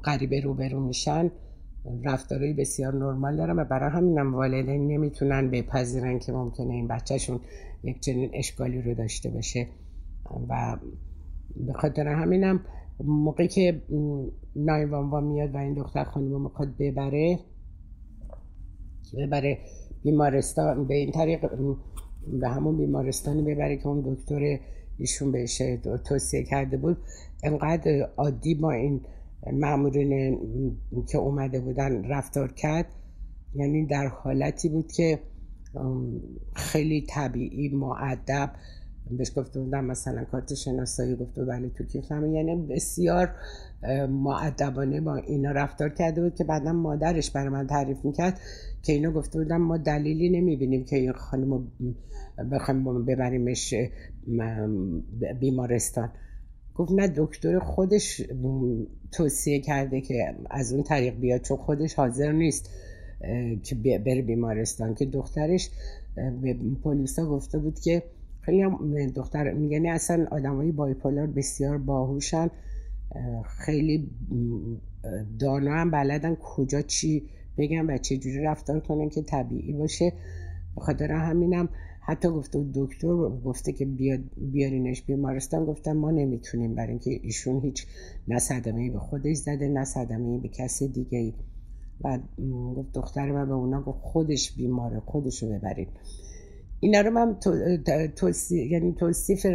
غریبه 0.05 0.41
روبرو 0.41 0.81
میشن 0.81 1.31
رفتارهای 2.05 2.53
بسیار 2.53 2.95
نرمال 2.95 3.37
دارن 3.37 3.59
و 3.59 3.65
برای 3.65 3.91
همینم 3.91 4.35
والدین 4.35 4.87
نمی‌تونن 4.87 5.51
بپذیرن 5.51 6.19
که 6.19 6.33
ممکنه 6.33 6.75
این 6.75 6.89
بچهشون 6.89 7.41
یک 7.85 8.01
چنین 8.01 8.31
اشکالی 8.35 8.83
رو 8.83 8.95
داشته 8.95 9.31
باشه. 9.31 9.67
و 10.49 10.77
به 11.57 11.73
خاطر 11.73 12.09
همینم 12.09 12.61
موقعی 13.05 13.49
که 13.49 13.83
نایوان 14.57 15.25
میاد 15.25 15.55
و 15.55 15.59
این 15.59 15.75
دختر 15.75 16.05
خانم 16.05 16.43
می‌خواد 16.43 16.69
ببره 16.79 17.39
ببره 19.19 19.59
بیمارستان 20.03 20.87
به 20.87 20.95
این 20.95 21.13
طریق 21.13 21.41
به 22.41 22.49
همون 22.49 22.77
بیمارستانی 22.79 23.43
ببره 23.43 23.77
که 23.77 23.87
اون 23.87 24.15
دکتر 24.15 24.59
ایشون 24.99 25.33
بهش 25.33 25.63
توصیه 26.09 26.45
کرده 26.45 26.77
بود. 26.77 26.97
انقدر 27.45 28.09
عادی 28.17 28.55
با 28.55 28.71
این 28.71 29.01
معمولین 29.53 30.39
که 31.09 31.19
اومده 31.19 31.61
بودن 31.61 32.05
رفتار 32.05 32.53
کرد. 32.53 32.87
یعنی 33.55 33.87
در 33.87 34.07
حالتی 34.07 34.69
بود 34.69 34.93
که 34.93 35.19
خیلی 36.55 37.07
طبیعی 37.09 37.69
معدب 37.69 38.51
بهش 39.17 39.33
گفته 39.37 39.61
بودم 39.61 39.85
مثلا 39.85 40.25
کارت 40.25 40.55
شناسایی 40.55 41.17
گفته 41.17 41.45
ولی 41.45 41.71
تو 41.71 41.85
کیفم. 41.85 42.35
یعنی 42.35 42.57
بسیار 42.57 43.31
معدبانه 44.09 45.01
با 45.01 45.17
اینا 45.17 45.51
رفتار 45.51 45.89
کرده 45.89 46.23
بود 46.23 46.35
که 46.35 46.45
بعدا 46.45 46.73
مادرش 46.73 47.31
برای 47.31 47.49
من 47.49 47.67
تعریف 47.67 48.05
می‌کرد 48.05 48.41
که 48.83 48.93
اینا 48.93 49.11
گفته 49.11 49.39
بودم 49.39 49.57
ما 49.57 49.77
دلیلی 49.77 50.29
نمی‌بینیم 50.29 50.85
که 50.85 50.97
این 50.97 51.13
خانم 51.13 51.69
بخوایم 52.53 53.05
ببریمش 53.05 53.75
بیمارستان. 55.41 56.13
گفت 56.75 56.93
نه 56.93 57.13
دکتر 57.17 57.59
خودش 57.59 58.23
توصیه 59.13 59.61
کرده 59.61 60.01
که 60.01 60.35
از 60.51 60.73
اون 60.73 60.83
طریق 60.83 61.15
بیاد 61.15 61.41
چون 61.41 61.57
خودش 61.57 61.95
حاضر 61.95 62.33
نیست 62.33 62.71
که 63.63 63.75
بره 63.75 64.23
بیمارستان. 64.23 64.95
که 64.95 65.07
دخترش 65.07 65.71
به 66.43 66.57
پلیسا 66.85 67.27
گفته 67.27 67.59
بود 67.59 67.81
که 67.81 68.03
خیلی 68.49 68.63
هم 68.63 69.07
دختر 69.07 69.53
میگنی 69.53 69.89
اصلا 69.89 70.27
آدمای 70.31 70.73
بایپولار 70.73 71.27
بسیار 71.27 71.79
باهوشن 71.79 72.51
خیلی 73.59 74.11
دانا 75.39 75.75
هم 75.75 75.91
بلدن 75.91 76.35
کجا 76.35 76.83
چی 76.83 77.29
بگن 77.59 77.87
و 77.87 77.99
چه 77.99 78.17
جوری 78.17 78.39
رفتار 78.39 78.81
کنن 78.81 79.09
که 79.09 79.23
طبیعی 79.23 79.73
باشه. 79.73 80.13
بخاطر 80.77 81.13
همینم 81.13 81.69
حتی 82.01 82.29
گفته 82.29 82.67
دکتر 82.75 83.29
گفته 83.45 83.73
که 83.73 83.85
بیاد 83.85 84.21
بیارینش 84.37 85.03
بیمارستان. 85.03 85.65
گفتم 85.65 85.93
ما 85.93 86.11
نمی‌تونیم 86.11 86.75
برای 86.75 86.91
اینکه 86.91 87.21
ایشون 87.23 87.61
هیچ 87.61 87.87
نه 88.29 88.39
صدمه 88.39 88.91
به 88.91 88.99
خودش 88.99 89.37
زده 89.37 89.69
نه 89.69 89.85
صدمه 89.85 90.39
به 90.39 90.49
کسی 90.49 90.89
دیگه 90.89 91.19
ای 91.19 91.35
و 92.05 92.19
گفت 92.75 92.93
دختر 92.93 93.33
من 93.33 93.49
به 93.49 93.55
اونا 93.55 93.83
گفت 93.83 94.01
خودش 94.01 94.57
بیماره 94.57 95.01
خودشو 95.01 95.49
ببرید 95.49 95.89
اینا 96.81 97.01
رو 97.01 97.11
من 97.11 97.37
توصیف 98.17 98.71
یعنی 98.73 98.93
توصیف 98.93 99.47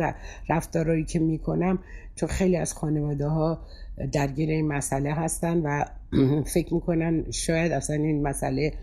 رفتارهایی 0.50 1.03
که 1.03 1.20
می‌کنم 1.20 1.80
چون 2.15 2.30
خیلی 2.30 2.58
از 2.58 2.74
خانواده 2.74 3.27
ها 3.27 3.65
درگیر 4.12 4.50
این 4.50 4.68
مسئله 4.68 5.13
هستن 5.13 5.58
و 5.58 5.86
فکر 6.53 6.74
می‌کنن 6.74 7.32
شاید 7.32 7.72
اصلا 7.72 7.96
این 7.96 8.27
مسئله 8.27 8.74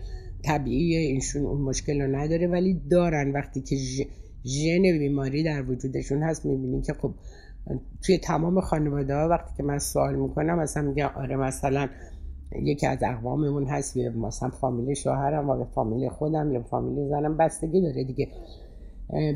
طبیعی 0.43 0.95
اینشون 0.95 1.45
اون 1.45 1.61
مشکل 1.61 2.01
رو 2.01 2.15
نداره 2.15 2.47
ولی 2.47 2.81
دارن. 2.91 3.31
وقتی 3.31 3.61
که 3.61 3.75
ژن 4.45 4.81
بیماری 4.81 5.43
در 5.43 5.61
وجودشون 5.61 6.23
هست 6.23 6.45
می‌بینین 6.45 6.81
که 6.81 6.93
خب 6.93 7.13
توی 8.05 8.17
تمام 8.17 8.61
خانواده 8.61 9.15
ها 9.15 9.27
وقتی 9.27 9.53
که 9.57 9.63
من 9.63 9.79
سوال 9.79 10.15
می‌کنم 10.15 10.59
مثلا 10.59 10.83
میگه 10.83 11.05
آره 11.05 11.35
مثلا 11.35 11.89
یکی 12.55 12.87
از 12.87 12.97
اقواممون 13.01 13.65
هست 13.65 13.97
مثلا 13.97 14.49
فامیل 14.49 14.93
شوهرم 14.93 15.49
و 15.49 15.65
فامیل 15.65 16.09
خودم 16.09 16.51
یا 16.51 16.61
فامیل 16.63 17.09
زنم 17.09 17.37
بستگی 17.37 17.81
داره 17.81 18.03
دیگه. 18.03 18.27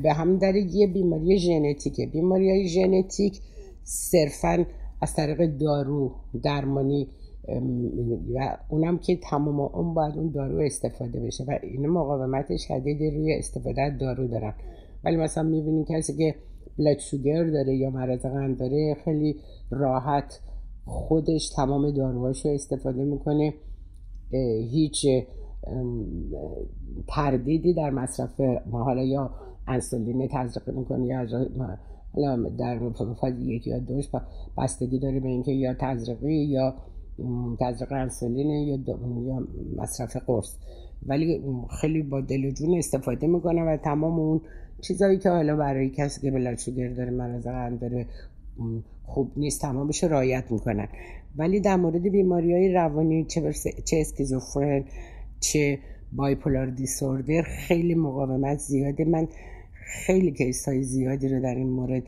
به 0.03 0.13
هم 0.13 0.37
در 0.37 0.55
یه 0.55 0.87
بیماری 0.87 1.39
ژنتیکه. 1.39 2.05
بیماری 2.05 2.49
های 2.49 2.67
ژنتیک 2.67 3.41
صرفا 3.83 4.65
از 5.01 5.13
طریق 5.13 5.45
دارو 5.45 6.11
درمانی 6.43 7.07
و 8.35 8.57
اونم 8.69 8.97
که 8.97 9.15
تمام 9.15 9.59
اون 9.59 9.93
باید 9.93 10.17
اون 10.17 10.31
دارو 10.31 10.59
استفاده 10.59 11.19
بشه 11.19 11.43
و 11.47 11.59
این 11.63 11.87
مقاومت 11.87 12.57
شدید 12.57 13.01
روی 13.01 13.33
استفاده 13.33 13.97
دارو 13.97 14.27
دارن. 14.27 14.53
ولی 15.03 15.15
مثلا 15.15 15.43
می‌بینین 15.43 15.85
کسی 15.85 16.17
که 16.17 16.35
بلد 16.77 16.99
شوگر 16.99 17.43
داره 17.43 17.75
یا 17.75 17.89
مرض 17.89 18.21
قند 18.21 18.59
داره 18.59 18.97
خیلی 19.05 19.35
راحت 19.71 20.39
خودش 20.85 21.49
تمام 21.49 21.91
داروهاش 21.91 22.45
رو 22.45 22.51
استفاده 22.51 23.03
می‌کنه. 23.03 23.53
هیچ 24.71 25.05
تردیدی 27.07 27.73
در 27.73 27.89
مصرف 27.89 28.41
حالا 28.71 29.03
یا 29.03 29.31
انسولین 29.67 30.27
تزریق 30.31 30.69
می‌کنه 30.75 31.07
یا 31.07 31.27
حالا 32.13 32.49
در 32.49 32.89
فاز 33.21 33.33
یک 33.39 33.67
یا 33.67 33.79
دوش 33.79 34.05
بستگی 34.57 34.99
داره 34.99 35.19
به 35.19 35.27
اینکه 35.27 35.51
یا 35.51 35.73
تزریقی 35.73 36.35
یا 36.35 36.75
تزریق 37.59 37.91
انسولین 37.91 38.49
یا, 38.49 38.79
یا 39.27 39.47
مصرف 39.77 40.17
قرص. 40.17 40.57
ولی 41.07 41.41
خیلی 41.81 42.03
با 42.03 42.21
دل 42.21 42.45
و 42.45 42.51
جون 42.51 42.77
استفاده 42.77 43.27
می‌کنه 43.27 43.61
و 43.61 43.77
تمام 43.77 44.19
اون 44.19 44.41
چیزایی 44.81 45.19
که 45.19 45.29
حالا 45.29 45.55
برای 45.55 45.89
کسی 45.89 46.21
که 46.21 46.31
بلاد 46.31 46.57
شوگر 46.57 46.93
داره 46.93 47.11
مرض 47.11 47.43
قند 47.43 47.79
داره 47.79 48.05
خوب 49.05 49.31
نیست 49.37 49.61
تمامش 49.61 50.03
رو 50.03 50.09
رعایت 50.09 50.51
می‌کنن. 50.51 50.87
ولی 51.37 51.59
در 51.59 51.75
مورد 51.75 52.01
بیماری 52.01 52.53
های 52.53 52.73
روانی 52.73 53.25
چه, 53.25 53.53
چه 53.85 53.97
اسکیزوفرن 53.97 54.83
چه 55.39 55.79
بایپولار 56.13 56.65
دیسوردر 56.65 57.41
خیلی 57.41 57.95
مقاومت 57.95 58.57
زیاده. 58.57 59.05
من 59.05 59.27
خیلی 60.05 60.31
کیس 60.31 60.67
های 60.67 60.83
زیادی 60.83 61.29
رو 61.29 61.41
در 61.41 61.55
این 61.55 61.69
مورد 61.69 62.03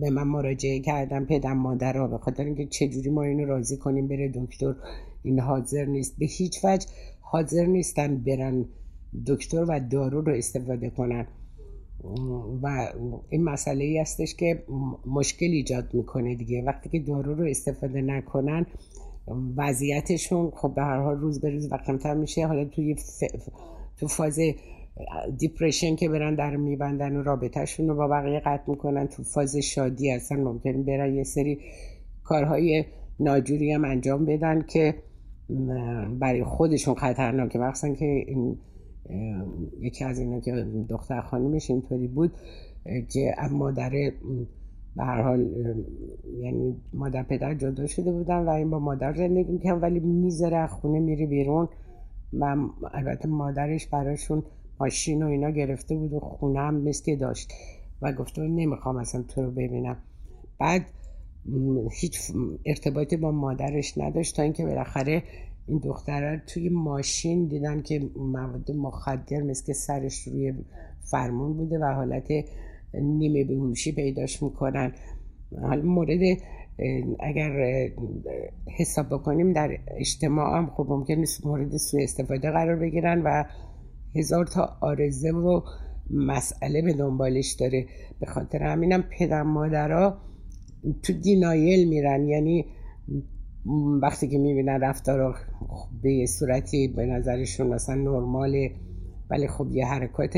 به 0.00 0.10
من 0.10 0.22
مراجعه 0.22 0.80
کردم 0.80 1.24
پدرم 1.24 1.58
مادر 1.58 2.06
به 2.06 2.18
خاطر 2.18 2.44
اینکه 2.44 2.66
چجوری 2.66 3.10
ما 3.10 3.22
اینو 3.22 3.44
راضی 3.44 3.76
کنیم 3.76 4.08
بره 4.08 4.32
دکتر. 4.34 4.74
این 5.22 5.40
حاضر 5.40 5.84
نیست. 5.84 6.18
به 6.18 6.26
هیچ 6.26 6.64
وجه 6.64 6.86
حاضر 7.20 7.66
نیستن 7.66 8.16
برن 8.16 8.64
دکتر 9.26 9.64
و 9.68 9.80
دارو 9.80 10.20
رو 10.20 10.32
استفاده 10.32 10.90
کنن. 10.90 11.26
و 12.62 12.88
این 13.28 13.44
مسئله 13.44 13.84
ای 13.84 13.98
هستش 13.98 14.34
که 14.34 14.62
مشکل 15.06 15.46
ایجاد 15.46 15.94
می‌کنه 15.94 16.34
دیگه. 16.34 16.62
وقتی 16.62 16.88
که 16.88 16.98
دارو 16.98 17.34
رو 17.34 17.44
استفاده 17.44 18.02
نکنن 18.02 18.66
وضعیتشون 19.56 20.50
خب 20.50 20.74
به 20.74 20.82
هر 20.82 21.02
حال 21.02 21.16
روز 21.16 21.40
به 21.40 21.50
روز 21.50 21.72
وقتمتر 21.72 22.14
میشه. 22.14 22.46
حالا 22.46 22.64
توی 22.64 22.94
ف... 22.94 23.24
تو 23.96 24.08
فاز 24.08 24.38
دیپریشن 25.38 25.96
که 25.96 26.08
برن 26.08 26.34
در 26.34 26.56
میبندن 26.56 27.16
و 27.16 27.22
رابطهشون 27.22 27.88
رو 27.88 27.94
با 27.96 28.08
بقیه 28.08 28.40
قطع 28.40 28.70
می‌کنن 28.70 29.06
تو 29.06 29.22
فاز 29.22 29.56
شادی 29.56 30.10
هستن 30.10 30.40
ممکن 30.40 30.82
برن 30.82 31.14
یه 31.14 31.24
سری 31.24 31.60
کارهای 32.24 32.84
ناجوری 33.20 33.72
هم 33.72 33.84
انجام 33.84 34.24
بدن 34.24 34.62
که 34.62 34.94
برای 36.20 36.44
خودشون 36.44 36.94
خطرناکه. 36.94 37.58
مخصوصا 37.58 37.94
که 37.94 38.26
یکی 39.80 40.04
از 40.04 40.18
اینا 40.18 40.40
که 40.40 40.66
دختر 40.88 41.20
خانمش 41.20 41.70
اینطوری 41.70 42.06
بود 42.06 42.32
که 43.12 43.34
مادر 43.50 43.90
به 44.96 45.04
هر 45.04 45.22
حال 45.22 45.46
یعنی 46.38 46.76
مادر 46.92 47.22
پدر 47.22 47.54
جدا 47.54 47.86
شده 47.86 48.12
بودن 48.12 48.38
و 48.38 48.48
این 48.48 48.70
با 48.70 48.78
مادر 48.78 49.14
زندگی 49.14 49.52
می‌کنن 49.52 49.72
ولی 49.72 50.00
می‌ذاره 50.00 50.66
خونه 50.66 51.00
میره 51.00 51.26
بیرون 51.26 51.68
و 52.32 52.56
البته 52.92 53.28
مادرش 53.28 53.86
براشون 53.86 54.42
ماشین 54.80 55.22
و 55.22 55.26
اینا 55.26 55.50
گرفته 55.50 55.94
بود 55.94 56.12
و 56.12 56.20
خونه 56.20 56.58
هم 56.58 56.74
مثل 56.74 57.16
داشت 57.16 57.52
و 58.02 58.12
گفته 58.12 58.42
نمی‌خوام 58.42 58.96
اصلا 58.96 59.22
تو 59.22 59.42
رو 59.42 59.50
ببینم. 59.50 59.96
بعد 60.58 60.82
هیچ 61.92 62.32
ارتباطی 62.66 63.16
با 63.16 63.32
مادرش 63.32 63.98
نداشت 63.98 64.36
تا 64.36 64.42
اینکه 64.42 64.64
بالاخره 64.64 65.22
این 65.68 65.78
دختره 65.78 66.42
توی 66.46 66.68
ماشین 66.68 67.46
دیدن 67.46 67.82
که 67.82 68.10
مواد 68.16 68.70
مخدر 68.70 69.42
مثل 69.42 69.72
سرش 69.72 70.18
روی 70.28 70.54
فرمون 71.00 71.56
بوده 71.56 71.78
و 71.78 71.84
حالت 71.84 72.28
نیمه 72.94 73.44
بهوشی 73.44 73.92
پیداش 73.92 74.42
می‌کنن. 74.42 74.92
حالا 75.60 75.82
مورد 75.82 76.38
اگر 77.20 77.50
حساب 78.78 79.06
بکنیم 79.06 79.52
در 79.52 79.78
اجتماع 79.96 80.58
هم 80.58 80.70
خب 80.76 80.86
ممکن 80.88 81.14
نیست 81.14 81.46
مورد 81.46 81.76
سوء 81.76 82.02
استفاده 82.02 82.50
قرار 82.50 82.76
بگیرن 82.76 83.22
و 83.22 83.44
هزار 84.16 84.46
تا 84.46 84.76
آرزه 84.80 85.30
و 85.30 85.60
مسئله 86.10 86.82
به 86.82 86.92
دنبالش 86.92 87.52
داره. 87.52 87.86
به 88.20 88.26
خاطر 88.26 88.62
همینم 88.62 89.04
پدر 89.18 89.42
مادرها 89.42 90.18
تو 91.02 91.12
دینایل 91.12 91.88
میرن. 91.88 92.28
یعنی 92.28 92.66
وقتی 94.02 94.28
که 94.28 94.38
می‌بینن 94.38 94.80
رفتار 94.80 95.34
به 96.02 96.26
صورتی 96.26 96.88
به 96.88 97.06
نظرشون 97.06 97.66
مثلا 97.66 97.94
نرماله 97.94 98.70
ولی 99.30 99.48
خب 99.48 99.66
یه 99.72 99.86
حرکات 99.86 100.36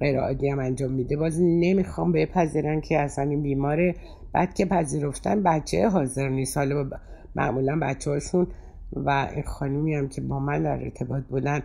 غیر 0.00 0.20
عادی 0.20 0.48
هم 0.48 0.58
انجام 0.58 0.92
میده. 0.92 1.16
باز 1.16 1.40
نمی‌خوام 1.40 2.12
بپذیرن 2.12 2.80
که 2.80 2.98
اصلا 2.98 3.30
این 3.30 3.42
بیماره 3.42 3.94
بعد 4.32 4.54
که 4.54 4.64
پذیرفتن 4.64 5.42
بچه 5.42 5.88
حاضر 5.88 6.28
نیست. 6.28 6.56
حالا 6.56 6.90
معمولا 7.34 7.78
بچه 7.82 8.10
هاشون 8.10 8.46
و 8.92 9.28
این 9.34 9.42
خانومی 9.42 9.94
هم 9.94 10.08
که 10.08 10.20
با 10.20 10.38
من 10.40 10.62
در 10.62 10.82
ارتباط 10.82 11.24
بودن 11.24 11.62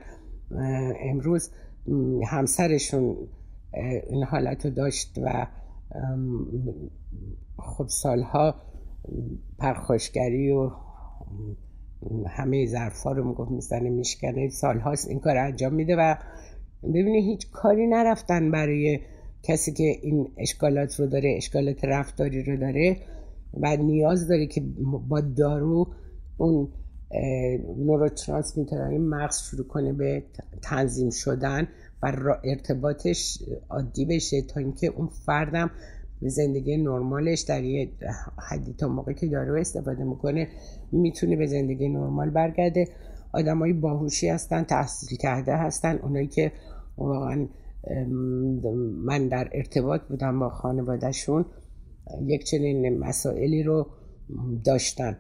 امروز 1.00 1.50
همسرشون 2.28 3.16
این 4.10 4.24
حالت 4.24 4.66
رو 4.66 4.72
داشت 4.72 5.20
و 5.24 5.48
خب 7.58 7.88
سالها 7.88 8.56
پرخاشگری 9.60 10.52
و 10.52 10.72
همه 12.28 12.66
ظرفا 12.66 13.12
رو 13.12 13.28
می‌گفت 13.28 13.52
می‌زنه 13.52 13.90
میشکنه. 13.90 14.50
سالهاست 14.50 15.08
این 15.08 15.20
کار 15.20 15.38
انجام 15.38 15.74
میده 15.74 15.96
و 15.96 16.16
ببینی 16.84 17.22
هیچ 17.22 17.52
کاری 17.52 17.88
نرفتن 17.88 18.52
برای 18.52 19.00
کسی 19.44 19.74
که 19.74 19.84
این 20.02 20.28
اشکالات 20.38 21.00
رو 21.00 21.08
داره 21.08 21.34
اشکالات 21.38 21.86
رفتاری 21.86 22.44
رو 22.44 22.58
داره 22.58 22.98
و 23.54 23.78
نیاز 23.78 24.28
داره 24.28 24.48
که 24.48 24.62
با 25.10 25.22
دارو 25.22 25.88
اون 26.38 26.68
نوروترانسمیترهای 27.78 28.98
مغز 28.98 29.42
شروع 29.42 29.68
کنه 29.68 29.94
به 29.94 30.24
تنظیم 30.62 31.10
شدن 31.10 31.68
و 32.04 32.14
ارتباطش 32.44 33.44
عادی 33.70 34.06
بشه 34.06 34.42
تا 34.42 34.60
اینکه 34.60 34.88
اون 34.88 35.08
فردم 35.08 35.72
به 36.22 36.30
زندگی 36.30 36.78
نرمالش 36.78 37.42
در 37.42 37.64
یه 37.64 37.90
حدی 38.50 38.74
تا 38.74 38.88
موقع 38.88 39.14
که 39.14 39.28
دارو 39.28 39.60
استفاده 39.60 40.04
می‌کنه 40.04 40.48
می‌تونه 40.92 41.36
به 41.36 41.48
زندگی 41.48 41.90
نرمال 41.90 42.30
برگرده. 42.30 42.88
آدمای 43.34 43.74
باهوشی 43.74 44.28
هستن 44.28 44.64
تحصیل 44.64 45.18
کرده 45.18 45.56
هستن. 45.56 45.96
اونایی 45.96 46.28
که 46.28 46.52
واقعا 46.98 47.48
من 49.06 49.28
در 49.28 49.50
ارتباط 49.54 50.02
بودم 50.02 50.40
با 50.40 50.50
خانوادهشون 50.50 51.46
یک 52.26 52.44
چنین 52.44 53.00
مسائلی 53.00 53.64
رو 53.64 53.88
داشتن. 54.66 55.18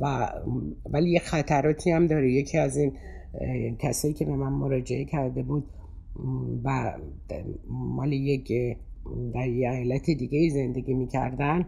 و 0.00 0.32
ولی 0.90 1.10
یه 1.10 1.18
خطراتی 1.18 1.90
هم 1.90 2.06
داره. 2.06 2.32
یکی 2.32 2.58
از 2.58 2.76
این 2.76 2.92
کسایی 3.78 4.14
که 4.14 4.24
به 4.24 4.36
من 4.36 4.52
مراجعه 4.52 5.04
کرده 5.04 5.42
بود 5.42 5.64
و 6.64 6.92
مال 7.68 8.12
یک 8.12 8.52
در 9.34 9.48
یه 9.48 9.70
ایالت 9.70 10.04
دیگه 10.04 10.50
زندگی 10.50 10.94
می‌کردن. 10.94 11.66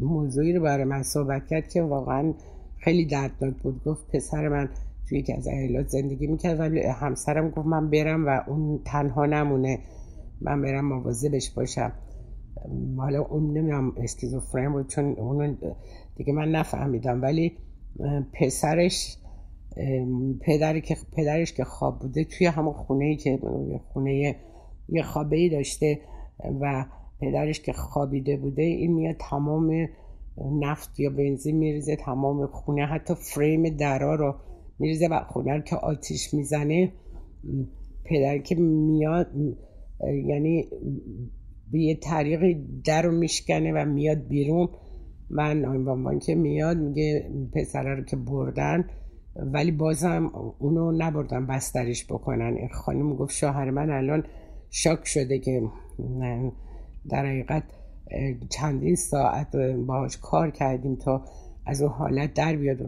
موضوعی 0.00 0.52
رو 0.52 0.62
برای 0.62 0.84
من 0.84 1.02
صحبت 1.02 1.46
کرد 1.46 1.68
که 1.68 1.82
واقعا 1.82 2.34
خیلی 2.78 3.04
دردناک 3.06 3.54
بود. 3.62 3.84
گفت 3.84 4.16
پسر 4.16 4.48
من 4.48 4.68
توی 5.08 5.18
یکی 5.18 5.32
از 5.32 5.46
ایالات 5.46 5.88
زندگی 5.88 6.26
می‌کرد 6.26 6.60
ولی 6.60 6.80
همسرم 6.80 7.50
گفت 7.50 7.66
من 7.66 7.90
برم 7.90 8.26
و 8.26 8.40
اون 8.46 8.80
تنها 8.84 9.26
نمونه. 9.26 9.78
من 10.40 10.62
برم 10.62 10.84
مواظبش 10.84 11.50
باشم. 11.50 11.92
حالا 12.96 13.22
اون 13.22 13.58
نمی‌دونم 13.58 13.92
اسکیزوفرن 13.96 14.72
بود 14.72 14.88
چون 14.88 15.04
اون 15.04 15.58
دیگه 16.16 16.32
من 16.32 16.50
نفهمیدم. 16.50 17.22
ولی 17.22 17.52
پسرش 18.32 19.18
پدری 20.40 20.80
که 20.80 20.96
پدرش 21.16 21.52
که 21.52 21.64
خواب 21.64 21.98
بوده 21.98 22.24
توی 22.24 22.46
همون 22.46 22.72
خونه 22.72 23.04
ای 23.04 23.16
که 23.16 23.38
خونه 23.92 24.36
یه 24.88 25.02
خوابه 25.02 25.36
ای 25.36 25.48
داشته 25.48 26.00
و 26.60 26.86
پدرش 27.20 27.60
که 27.60 27.72
خوابیده 27.72 28.36
بوده 28.36 28.62
این 28.62 28.92
میاد 28.92 29.16
تمام 29.30 29.88
نفت 30.60 31.00
یا 31.00 31.10
بنزین 31.10 31.56
میریزه 31.56 31.96
تمام 31.96 32.46
خونه 32.46 32.86
حتی 32.86 33.14
فریم 33.14 33.68
درا 33.68 34.14
رو 34.14 34.34
میریزه 34.78 35.08
و 35.08 35.20
خونه 35.24 35.54
رو 35.56 35.60
که 35.60 35.76
آتیش 35.76 36.34
می‌زنه. 36.34 36.92
پدر 38.04 38.38
که 38.38 38.54
میاد 38.54 39.26
یعنی 40.26 40.68
به 41.72 41.78
یه 41.78 41.94
طریقی 41.94 42.66
در 42.84 43.02
رو 43.02 43.12
میشکنه 43.12 43.72
و 43.72 43.84
میاد 43.84 44.28
بیرون. 44.28 44.68
من 45.30 46.18
که 46.18 46.34
میاد 46.34 46.76
میگه 46.76 47.30
پسره 47.54 47.94
رو 47.94 48.04
که 48.04 48.16
بردن 48.16 48.84
ولی 49.36 49.70
بازم 49.70 50.30
اونو 50.58 50.92
نبردن 50.92 51.46
بسترش 51.46 52.04
بکنن. 52.04 52.54
این 52.56 52.68
خانم 52.68 53.16
گفت 53.16 53.34
شوهر 53.34 53.70
من 53.70 53.90
الان 53.90 54.24
شاک 54.70 55.06
شده 55.06 55.38
که 55.38 55.62
در 57.08 57.26
حقیقت 57.26 57.62
چندین 58.50 58.94
ساعت 58.94 59.56
باهاش 59.56 60.18
کار 60.18 60.50
کردیم 60.50 60.96
تا 60.96 61.24
از 61.66 61.82
اون 61.82 61.92
حالت 61.92 62.34
در 62.34 62.56
بیاد. 62.56 62.78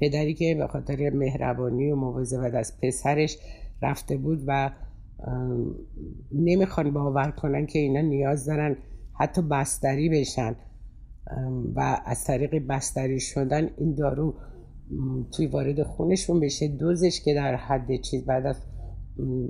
پدری 0.00 0.34
که 0.34 0.54
به 0.54 0.66
خاطر 0.66 1.10
مهربانی 1.10 1.90
و 1.90 1.96
مواظبت 1.96 2.54
از 2.54 2.80
پسرش 2.80 3.38
رفته 3.82 4.16
بود 4.16 4.44
و 4.46 4.70
نمی‌خوان 6.32 6.90
باور 6.90 7.30
کنن 7.30 7.66
که 7.66 7.78
اینا 7.78 8.00
نیاز 8.00 8.46
دارن 8.46 8.76
حتی 9.20 9.42
بستری 9.42 10.08
بشن. 10.08 10.56
و 11.74 12.00
از 12.04 12.24
طریق 12.24 12.66
بستری 12.68 13.20
شدن 13.20 13.70
این 13.78 13.94
دارو 13.94 14.34
توی 15.36 15.46
وارد 15.46 15.82
خونشون 15.82 16.40
بشه. 16.40 16.68
دوزش 16.68 17.20
که 17.24 17.34
در 17.34 17.54
حد 17.54 18.00
چیز 18.00 18.26
بعد 18.26 18.46
از 18.46 18.56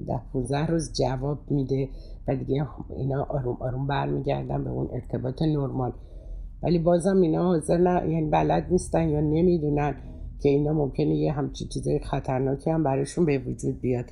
ده 0.07 0.21
15 0.33 0.67
روز 0.67 0.93
جواب 0.93 1.39
میده 1.51 1.89
و 2.29 2.37
دیگه 2.37 2.67
اینا 2.97 3.23
آروم 3.23 3.57
آروم 3.61 3.87
برمیگردن 3.87 4.65
به 4.65 4.71
اون 4.71 4.89
ارتباط 4.93 5.43
نرمال. 5.43 5.93
ولی 6.63 6.79
بازم 6.79 7.21
اینا 7.21 7.43
حاضر 7.43 7.77
نه 7.77 8.13
یعنی 8.13 8.31
بلد 8.31 8.67
نیستن 8.71 9.09
یا 9.09 9.21
نمی‌دونن 9.21 9.95
که 10.43 10.49
اینا 10.49 10.73
ممکنه 10.73 11.17
یه 11.17 11.33
همچین 11.33 11.69
چیزای 11.69 11.99
خطرناکی 11.99 12.71
هم 12.71 12.85
براشون 12.85 13.25
به 13.25 13.39
وجود 13.39 13.81
بیاد. 13.81 14.05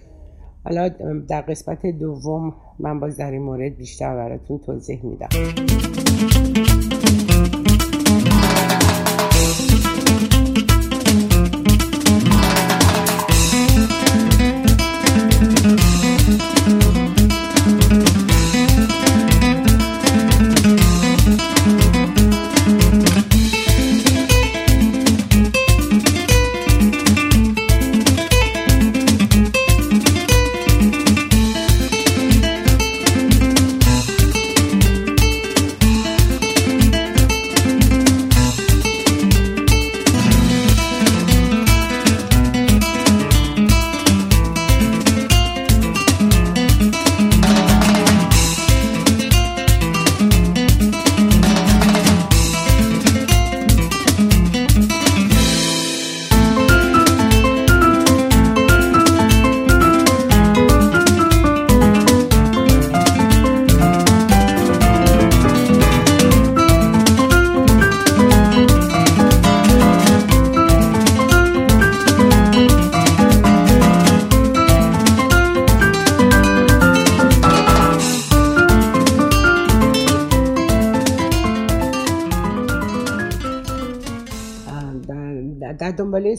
حالا 0.65 0.89
در 1.29 1.41
قسمت 1.41 1.87
دوم 1.87 2.55
من 2.79 3.01
باز 3.01 3.17
در 3.17 3.31
این 3.31 3.43
مورد 3.43 3.77
بیشتر 3.77 4.17
براتون 4.17 4.59
توضیح 4.59 5.07
میدم. 5.07 5.29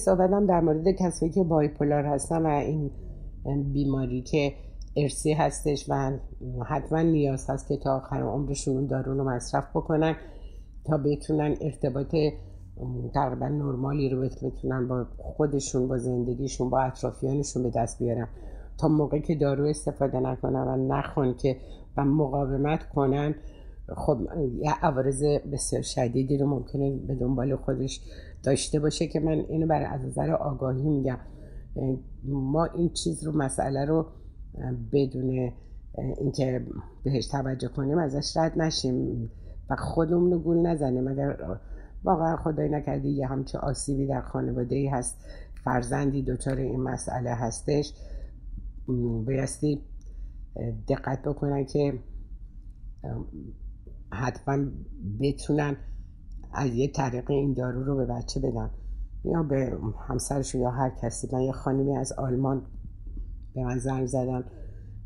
صحبتم 0.06 0.46
در 0.46 0.60
مورد 0.60 0.92
کسایی 0.92 1.32
که 1.32 1.44
بایپولار 1.44 2.06
هستن 2.06 2.42
و 2.42 2.50
این 2.50 2.92
بیماری 3.74 4.22
که 4.22 4.54
ارسی 4.98 5.34
هستش 5.34 5.86
و 5.90 6.12
حتما 6.66 7.02
نیاز 7.02 7.50
هست 7.50 7.68
که 7.68 7.78
تا 7.78 7.96
آخر 7.96 8.22
عمرشون 8.22 8.88
دارون 8.88 9.18
رو 9.18 9.30
مصرف 9.30 9.70
بکنن 9.70 10.16
تا 10.86 10.98
بتونن 10.98 11.56
ارتباط 11.62 12.16
تقریبا 13.14 13.48
نرمالی 13.48 14.10
رو 14.10 14.22
بتونن 14.22 14.88
با 14.88 15.06
خودشون 15.18 15.88
با 15.88 15.98
زندگیشون 15.98 16.70
با 16.70 16.80
اطرافیانشون 16.80 17.64
به 17.64 17.70
دست 17.76 18.00
بیارن. 18.00 18.28
تا 18.78 18.88
موقعی 18.88 19.22
که 19.22 19.36
دارو 19.36 19.66
استفاده 19.66 20.20
نکنن 20.20 20.68
و 20.68 20.96
نخون 20.96 21.34
که 21.34 21.58
و 21.98 22.06
مقاومت 22.06 22.90
کنن 22.90 23.36
خب 23.96 24.18
یه 24.62 24.74
عوارض 24.82 25.24
بسیار 25.54 25.82
شدیدی 25.82 26.38
رو 26.38 26.48
ممکنه 26.48 26.98
به 27.08 27.16
دنبال 27.16 27.56
خودش 27.56 28.02
داشته 28.44 28.80
باشه 28.80 29.08
که 29.08 29.20
من 29.20 29.46
اینو 29.50 29.68
برای 29.68 29.86
از 29.86 30.06
نظر 30.06 30.32
آگاهی 30.32 30.90
میگم. 30.90 31.20
ما 32.24 32.66
این 32.66 32.90
چیز 32.90 33.24
رو 33.24 33.38
مسئله 33.38 33.86
رو 33.86 34.06
بدون 34.92 35.52
اینکه 36.18 36.66
بهش 37.04 37.28
توجه 37.28 37.68
کنیم 37.68 37.98
ازش 37.98 38.38
رد 38.38 38.62
نشیم 38.62 39.30
و 39.70 39.76
خودمون 39.76 40.32
رو 40.32 40.40
گول 40.40 40.58
نزنیم. 40.58 41.08
اگر 41.08 41.60
واقعا 42.04 42.38
خدای 42.38 42.70
نکرده 42.70 43.08
یه 43.08 43.28
همچه 43.28 43.58
آسیبی 43.58 44.08
در 44.08 44.22
خانواده 44.22 44.76
ای 44.76 44.88
هست 44.88 45.18
فرزندی 45.64 46.24
دچار 46.24 46.58
این 46.58 46.80
مسئله 46.80 47.30
هستش 47.30 47.94
بایستی 49.26 49.82
دقت 50.88 51.22
بکنن 51.22 51.66
که 51.66 52.00
حتما 54.12 54.66
بتونن 55.22 55.78
از 56.54 56.74
یه 56.74 56.92
طریق 56.92 57.32
این 57.32 57.54
دارو 57.54 57.84
رو 57.84 57.96
به 57.96 58.06
بچه 58.06 58.40
بدن 58.40 58.70
یا 59.26 59.44
به 59.44 59.78
همسرشون 60.08 60.62
یا 60.62 60.70
هر 60.70 60.90
کسی. 60.90 61.28
من 61.34 61.42
یه 61.42 61.52
خانمی 61.52 61.98
از 61.98 62.12
آلمان 62.12 62.62
به 63.56 63.64
من 63.64 63.78
زنگ 63.78 64.06
زدن. 64.06 64.44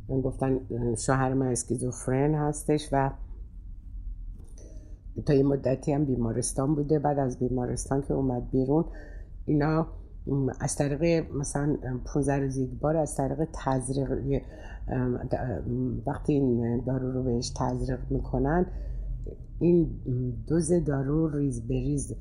من 0.10 0.22
گفتن 0.22 0.60
شوهر 0.96 1.34
من 1.34 1.48
اسکیزوفرن 1.48 2.36
هستش 2.36 2.90
و 2.92 3.12
تا 5.26 5.34
یه 5.34 5.44
مدتی 5.44 5.94
هم 5.94 6.06
بیمارستان 6.06 6.76
بوده. 6.76 7.00
بعد 7.00 7.20
از 7.20 7.40
بیمارستان 7.40 8.02
که 8.02 8.14
اومد 8.14 8.52
بیرون 8.52 8.86
اینا 9.46 9.88
از 10.60 10.76
طریق 10.76 11.32
مثلا 11.34 11.78
15 12.14 12.38
روز 12.40 12.58
یک 12.58 12.80
بار 12.80 12.98
از 12.98 13.16
طریق 13.16 13.48
تزریق 13.54 14.42
وقتی 16.06 16.34
این 16.34 16.84
دارو 16.86 17.12
رو 17.12 17.24
بهش 17.24 17.50
تزریق 17.50 18.00
می‌کنن 18.10 18.66
این 19.60 19.90
دوز 20.48 20.72
دارو 20.86 21.38
ریز 21.38 21.68
به 21.68 21.74
ریز 21.74 22.16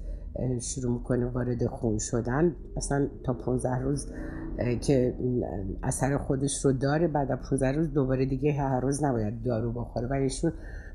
شروع 0.61 0.93
می‌کنه 0.93 1.27
وارد 1.27 1.67
خون 1.67 1.99
شدن. 1.99 2.57
اصلا 2.77 3.09
تا 3.25 3.33
15 3.33 3.79
روز 3.79 4.07
که 4.81 5.15
اثر 5.83 6.17
خودش 6.19 6.65
رو 6.65 6.73
داره 6.73 7.09
بعد 7.09 7.33
از 7.33 7.39
15 7.51 7.73
روز 7.73 7.93
دوباره 7.93 8.27
دیگه 8.27 8.53
هر 8.53 8.81
روز 8.81 9.05
نباید 9.05 9.43
دارو 9.43 9.73
بخوره. 9.73 10.07
و 10.07 10.13
ایشون 10.13 10.53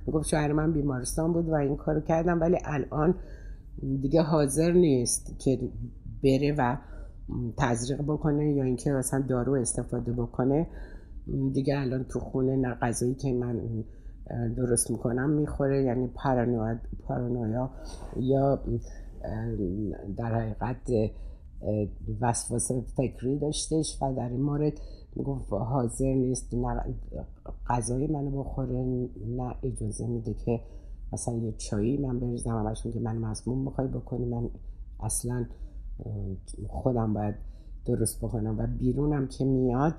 می‌گفت 0.08 0.28
شوهر 0.28 0.52
من 0.52 0.74
بیمارستان 0.74 1.34
بود 1.34 1.50
و 1.50 1.54
این 1.54 1.76
کارو 1.76 2.02
کردم 2.02 2.42
ولی 2.42 2.58
الان 2.66 3.16
دیگه 4.02 4.22
حاضر 4.22 4.72
نیست 4.72 5.40
که 5.40 5.60
بره 6.24 6.56
و 6.58 6.78
تزریق 7.58 8.02
بکنه 8.02 8.54
یا 8.54 8.64
اینکه 8.64 8.92
مثلا 8.92 9.24
دارو 9.30 9.54
استفاده 9.54 10.12
بکنه. 10.12 10.68
دیگه 11.54 11.80
الان 11.80 12.04
تو 12.04 12.20
خونه 12.20 12.56
نه 12.56 12.94
که 13.20 13.34
من 13.34 13.62
درست 14.58 14.92
می‌کنم 14.92 15.30
می‌خوره. 15.30 15.84
یعنی 15.84 16.08
پارانویا 17.08 17.70
یا 18.16 18.64
در 20.18 20.40
حقیقت 20.40 21.12
وسواس 22.22 22.72
فکری 22.72 23.40
داشتش 23.40 23.98
و 24.02 24.14
در 24.14 24.30
این 24.30 24.42
مورد 24.42 24.74
می‌گفت 25.16 25.54
حاضر 25.54 26.14
نیست 26.14 26.54
نه 26.54 26.96
غذای 27.68 28.08
منو 28.08 28.40
بخوره 28.40 28.86
نه 29.28 29.56
اجازه 29.64 30.08
میده 30.08 30.34
که 30.34 30.62
مثلا 31.14 31.36
یه 31.36 31.52
چایی 31.52 31.98
من 31.98 32.20
بریزم 32.20 32.50
همشون 32.50 32.92
که 32.92 33.00
من 33.00 33.18
مسموم 33.18 33.66
بخوای 33.66 33.88
بکنی. 33.88 34.26
من 34.26 34.50
اصلا 35.00 35.46
خودم 36.70 37.14
باید 37.14 37.36
درست 37.86 38.26
بکنم 38.26 38.60
و 38.60 38.68
بیرونم 38.68 39.28
که 39.28 39.46
میاد 39.46 39.94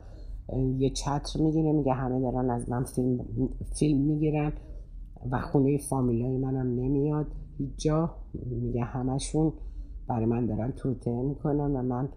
یه 0.79 0.91
چتر 0.91 1.41
می‌گیره 1.41 1.73
میگه 1.73 1.93
همه 1.93 2.21
دارن 2.21 2.51
از 2.51 2.71
من 2.71 2.85
فیلم, 2.85 3.25
فیلم 3.79 4.01
می‌گیرن 4.01 4.53
و 5.31 5.41
خونه 5.41 5.79
فامیلای 5.79 6.39
منم 6.39 6.67
نمیاد 6.81 7.27
هیچ 7.59 7.71
جا 7.77 8.11
میگه 8.47 8.85
همشون 8.85 9.53
برای 10.09 10.27
من 10.27 10.47
دارن 10.47 10.73
توته 10.73 11.23
می‌کنن 11.23 11.77
و 11.77 11.83
من 11.83 12.09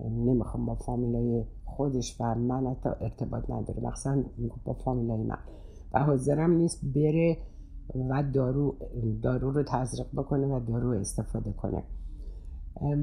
نمی‌خوام 0.00 0.66
با 0.66 0.74
فامیلای 0.74 1.44
خودش 1.64 2.20
و 2.20 2.34
من 2.34 2.66
حتی 2.66 2.88
ارتباط 3.00 3.50
نداره. 3.50 3.82
مخصوصا 3.82 4.22
با 4.64 4.72
فامیلای 4.72 5.22
من. 5.22 5.38
و 5.92 6.04
حاضرم 6.04 6.50
نیست 6.50 6.80
بره 6.94 7.38
و 8.10 8.22
دارو, 8.34 8.76
دارو 9.22 9.50
رو 9.50 9.62
تزریق 9.62 10.06
بکنه 10.16 10.46
و 10.46 10.60
دارو 10.60 10.90
استفاده 10.90 11.52
کنه. 11.52 11.82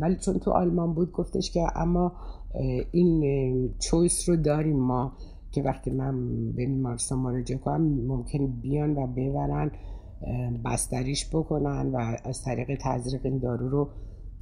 ولی 0.02 0.16
چون 0.16 0.40
تو 0.40 0.52
آلمان 0.52 0.94
بود 0.94 1.12
گفتش 1.12 1.52
که 1.52 1.68
اما 1.76 2.12
این 2.91 3.74
چویس 3.80 4.30
رو 4.30 4.36
داریم 4.36 4.80
ما 4.80 5.13
که 5.52 5.62
وقتی 5.62 5.91
من 5.91 6.28
به 6.52 6.65
بیمارستان 6.65 7.20
مراجعه 7.20 7.58
کنم 7.58 7.82
ممکن 7.82 8.48
بیان 8.48 8.98
و 8.98 9.08
ببرن 9.08 9.72
بستریش 10.65 11.30
بکنن 11.30 11.91
و 11.91 12.18
از 12.24 12.44
طریق 12.44 12.80
تزریق 12.82 13.26
این 13.26 13.38
دارو 13.38 13.70
رو 13.70 13.89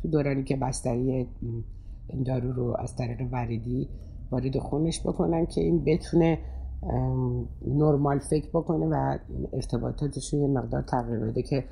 تو 0.02 0.08
دورانی 0.08 0.44
که 0.44 0.56
بستری 0.56 1.28
این 2.08 2.24
دارو 2.24 2.52
رو 2.52 2.76
از 2.80 2.96
طریق 2.96 3.22
وریدی 3.32 3.90
وارد 4.32 4.58
خونش 4.58 5.02
بکنن 5.02 5.46
که 5.46 5.62
این 5.62 5.84
بتونه 5.84 6.40
نرمال 7.68 8.20
فکر 8.20 8.50
بکنه 8.50 8.86
و 8.86 9.18
ارتباطاتش 9.54 10.34
رو 10.34 10.40
یه 10.40 10.48
مقدار 10.48 10.82
تغییر 10.82 11.20
بده 11.20 11.42
که 11.42 11.64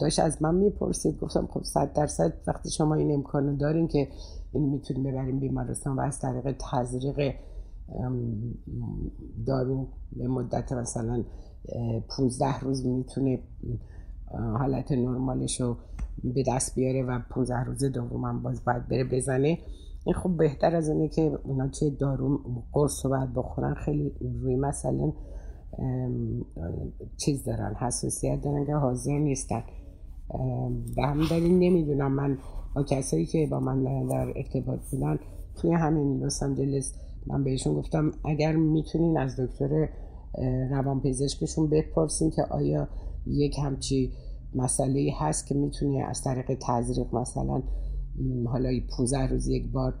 داشت 0.00 0.18
از 0.18 0.42
من 0.42 0.54
می‌پرسید 0.54 1.18
گفتم 1.20 1.48
خب 1.50 1.62
صد 1.62 1.92
درصد 1.92 2.32
وقتی 2.46 2.70
شما 2.70 2.94
این 2.94 3.14
امکانو 3.14 3.56
دارین 3.56 3.88
که 3.88 4.08
این 4.54 4.70
می‌تونیم 4.70 5.02
ببریم 5.02 5.40
بیمارستان 5.40 5.96
و 5.96 6.00
از 6.00 6.20
طریق 6.20 6.56
تزریق 6.72 7.34
دارو 9.46 9.88
به 10.12 10.28
مدت 10.28 10.72
مثلا 10.72 11.24
15 12.16 12.58
روز 12.60 12.86
می‌تونه 12.86 13.38
حالت 14.58 14.92
نرمالش 14.92 15.60
رو 15.60 15.76
به 16.24 16.44
دست 16.46 16.74
بیاره 16.74 17.02
و 17.02 17.20
15 17.30 17.64
روز 17.64 17.84
دوم 17.84 18.42
باز 18.42 18.64
باید 18.64 18.88
بره 18.88 19.04
بزنه. 19.04 19.58
این 20.04 20.14
خب 20.14 20.36
بهتر 20.36 20.76
از 20.76 20.88
اینه 20.88 21.08
که 21.08 21.38
اونا 21.44 21.68
چه 21.68 21.90
دارو 21.90 22.40
قرص 22.72 23.06
رو 23.06 23.10
باید 23.10 23.34
بخورن. 23.34 23.74
خیلی 23.74 24.12
روی 24.42 24.56
مثلا 24.56 25.12
چیز 27.16 27.44
دارن 27.44 27.74
حساسیت 27.74 28.40
دارن 28.42 28.66
که 28.66 28.74
حاضر 28.74 29.18
نیستن. 29.18 29.62
به 30.96 31.02
همین 31.02 31.26
دلیل 31.30 31.52
نمی‌دونم. 31.52 32.12
من 32.12 32.38
با 32.74 32.82
کسایی 32.82 33.26
که 33.26 33.46
با 33.50 33.60
من 33.60 34.06
در 34.06 34.32
ارتباط 34.36 34.80
بودن 34.90 35.18
توی 35.56 35.72
همین 35.72 36.24
لس 36.24 36.42
آنجلس 36.42 36.94
من 37.26 37.44
بهشون 37.44 37.74
گفتم 37.74 38.12
اگر 38.24 38.56
می‌تونین 38.56 39.18
از 39.18 39.40
دکتر 39.40 39.88
روان 40.70 41.00
پزشکشون 41.00 41.68
بپرسین 41.68 42.30
که 42.30 42.42
آیا 42.42 42.88
یک 43.26 43.58
همچی 43.58 44.12
مسئله 44.54 45.12
هست 45.18 45.46
که 45.46 45.54
می‌تونه 45.54 46.04
از 46.04 46.22
طریق 46.22 46.58
تزریق 46.68 47.14
مثلا 47.14 47.62
حالا 48.46 48.80
15 48.98 49.26
روز 49.26 49.48
یک 49.48 49.72
بار 49.72 49.94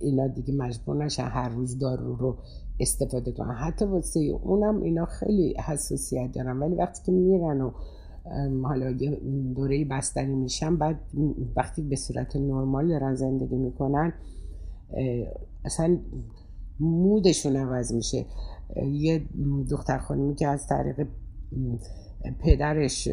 اینا 0.00 0.28
دیگه 0.28 0.54
مجبور 0.54 1.04
نشن 1.04 1.24
هر 1.24 1.48
روز 1.48 1.78
دارو 1.78 2.16
رو 2.16 2.36
استفاده 2.80 3.32
کنن. 3.32 3.54
حتی 3.54 3.84
واسه 3.84 4.20
اونم 4.20 4.82
اینا 4.82 5.04
خیلی 5.04 5.54
حساسیت 5.66 6.32
دارن 6.32 6.58
ولی 6.58 6.74
وقتی 6.74 7.02
که 7.06 7.12
میرن 7.12 7.60
و 7.60 7.70
حالا 8.62 8.96
دوره 9.54 9.84
بستری 9.84 10.34
میشن 10.34 10.76
بعد 10.76 11.00
وقتی 11.56 11.82
به 11.82 11.96
صورت 11.96 12.36
نرمال 12.36 12.88
دارن 12.88 13.14
زندگی 13.14 13.56
می‌کنن 13.56 14.12
اصلا 15.64 15.98
مودشون 16.80 17.56
عوض 17.56 17.92
میشه. 17.92 18.26
یه 18.92 19.22
دختر 19.70 19.98
خانمی 19.98 20.34
که 20.34 20.48
از 20.48 20.66
طریق 20.66 21.06
پدرش 22.40 23.08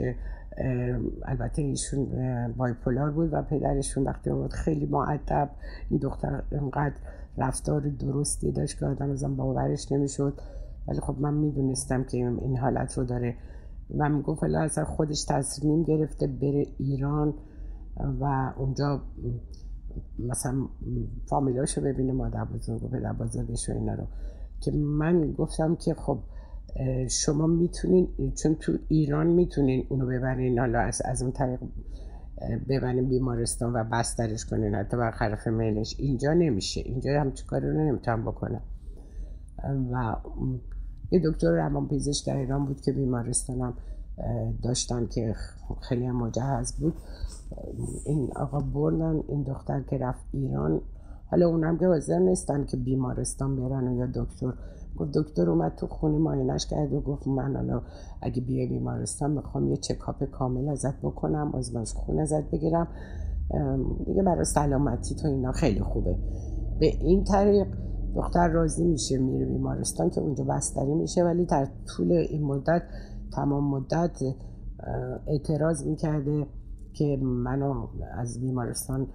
البته 1.25 1.61
ایشون 1.61 2.07
بایپولار 2.57 3.11
بود 3.11 3.29
و 3.33 3.41
پدرشون 3.41 4.03
وقتی 4.03 4.29
بود 4.29 4.53
خیلی 4.53 4.85
معدب 4.85 5.49
این 5.89 5.99
دختر 5.99 6.43
انقدر 6.51 6.95
رفتار 7.37 7.89
درستی 7.99 8.51
داشت 8.51 8.79
که 8.79 8.85
آدم 8.85 9.11
ازم 9.11 9.35
باورش 9.35 9.91
نمی‌شد. 9.91 10.41
ولی 10.87 10.99
خب 10.99 11.15
من 11.19 11.33
می‌دونستم 11.33 12.03
که 12.03 12.17
این 12.17 12.57
حالت 12.57 12.97
رو 12.97 13.03
داره 13.03 13.35
و 13.97 14.09
می‌گفت 14.09 14.43
حالا 14.43 14.59
اصلا 14.59 14.85
خودش 14.85 15.23
تصمیم 15.23 15.83
گرفته 15.83 16.27
بره 16.27 16.65
ایران 16.77 17.33
و 18.19 18.53
اونجا 18.57 19.01
مثلا 20.19 20.67
فامیلاشو 21.25 21.81
ببینه 21.81 22.13
مادر 22.13 22.45
بزرگ 22.45 22.83
و 22.83 22.87
پدر 22.87 23.13
بزرگش 23.13 23.69
اینا 23.69 23.93
رو. 23.93 24.03
که 24.61 24.71
من 24.71 25.31
گفتم 25.31 25.75
که 25.75 25.93
خب 25.93 26.19
شما 27.09 27.47
می‌تونین 27.47 28.07
چون 28.43 28.55
تو 28.55 28.73
ایران 28.87 29.27
می‌تونین 29.27 29.85
اونو 29.89 30.05
ببرین 30.05 30.59
حالا 30.59 30.79
از, 30.79 31.01
از 31.05 31.21
اون 31.21 31.31
طریق 31.31 31.59
ببریم 32.69 33.09
بیمارستان 33.09 33.73
و 33.73 33.83
بسترش 33.83 34.45
کنین 34.45 34.75
حتی 34.75 34.97
برخلاف 34.97 35.47
میلش. 35.47 35.95
اینجا 35.99 36.33
نمیشه. 36.33 36.81
اینجا 36.81 37.21
هم 37.21 37.33
کاری 37.47 37.67
رو 37.67 37.73
نمی‌تونم 37.73 38.21
بکنم 38.21 38.61
و 39.91 40.15
یه 41.11 41.21
دکتر 41.25 41.51
روان 41.51 41.87
پزشک 41.87 42.27
در 42.27 42.37
ایران 42.37 42.65
بود 42.65 42.81
که 42.81 42.91
بیمارستانم 42.91 43.73
داشتن 44.63 45.07
که 45.07 45.35
خیلی 45.81 46.11
مجهز 46.11 46.73
بود. 46.79 46.93
این 48.05 48.29
آقا 48.35 48.59
بردن 48.59 49.23
این 49.27 49.43
دختر 49.43 49.81
که 49.81 49.97
رفت 49.97 50.25
ایران. 50.31 50.81
حالا 51.31 51.47
اونم 51.47 51.77
که 51.77 51.87
حاضر 51.87 52.19
نیستن 52.19 52.65
که 52.65 52.77
بیمارستان 52.77 53.55
برن 53.55 53.95
یا 53.95 54.05
دکتر. 54.05 54.53
گفت 54.97 55.11
دکتر 55.17 55.49
اومد 55.49 55.75
تو 55.75 55.87
خونه 55.87 56.17
ماینش 56.17 56.65
کرد 56.65 56.93
و 56.93 57.01
گفت 57.01 57.27
من 57.27 57.55
حالا 57.55 57.81
اگه 58.21 58.41
بیای 58.41 58.67
بیمارستان 58.67 59.31
می‌خوام 59.31 59.69
یه 59.69 59.77
چکاپ 59.77 60.23
کامل 60.23 60.69
ازت 60.69 61.01
بکنم 61.01 61.51
آزمایش 61.53 61.93
خون 61.93 62.19
ازت 62.19 62.51
بگیرم. 62.51 62.87
دیگه 64.05 64.23
برای 64.23 64.45
سلامتی 64.45 65.15
تو 65.15 65.27
اینا 65.27 65.51
خیلی 65.51 65.79
خوبه. 65.79 66.17
به 66.79 66.85
این 66.85 67.23
طریق 67.23 67.67
دختر 68.15 68.47
راضی 68.47 68.83
میشه 68.83 69.17
میره 69.17 69.45
بیمارستان 69.45 70.09
که 70.09 70.21
اونجا 70.21 70.43
بستری 70.43 70.93
میشه 70.93 71.23
ولی 71.23 71.45
در 71.45 71.67
طول 71.87 72.11
این 72.11 72.43
مدت 72.43 72.83
تمام 73.31 73.69
مدت 73.69 74.21
اعتراض 75.27 75.85
می‌کرده 75.85 76.47
که 76.93 77.17
منو 77.21 77.87
از 78.17 78.41
بیمارستان 78.41 79.07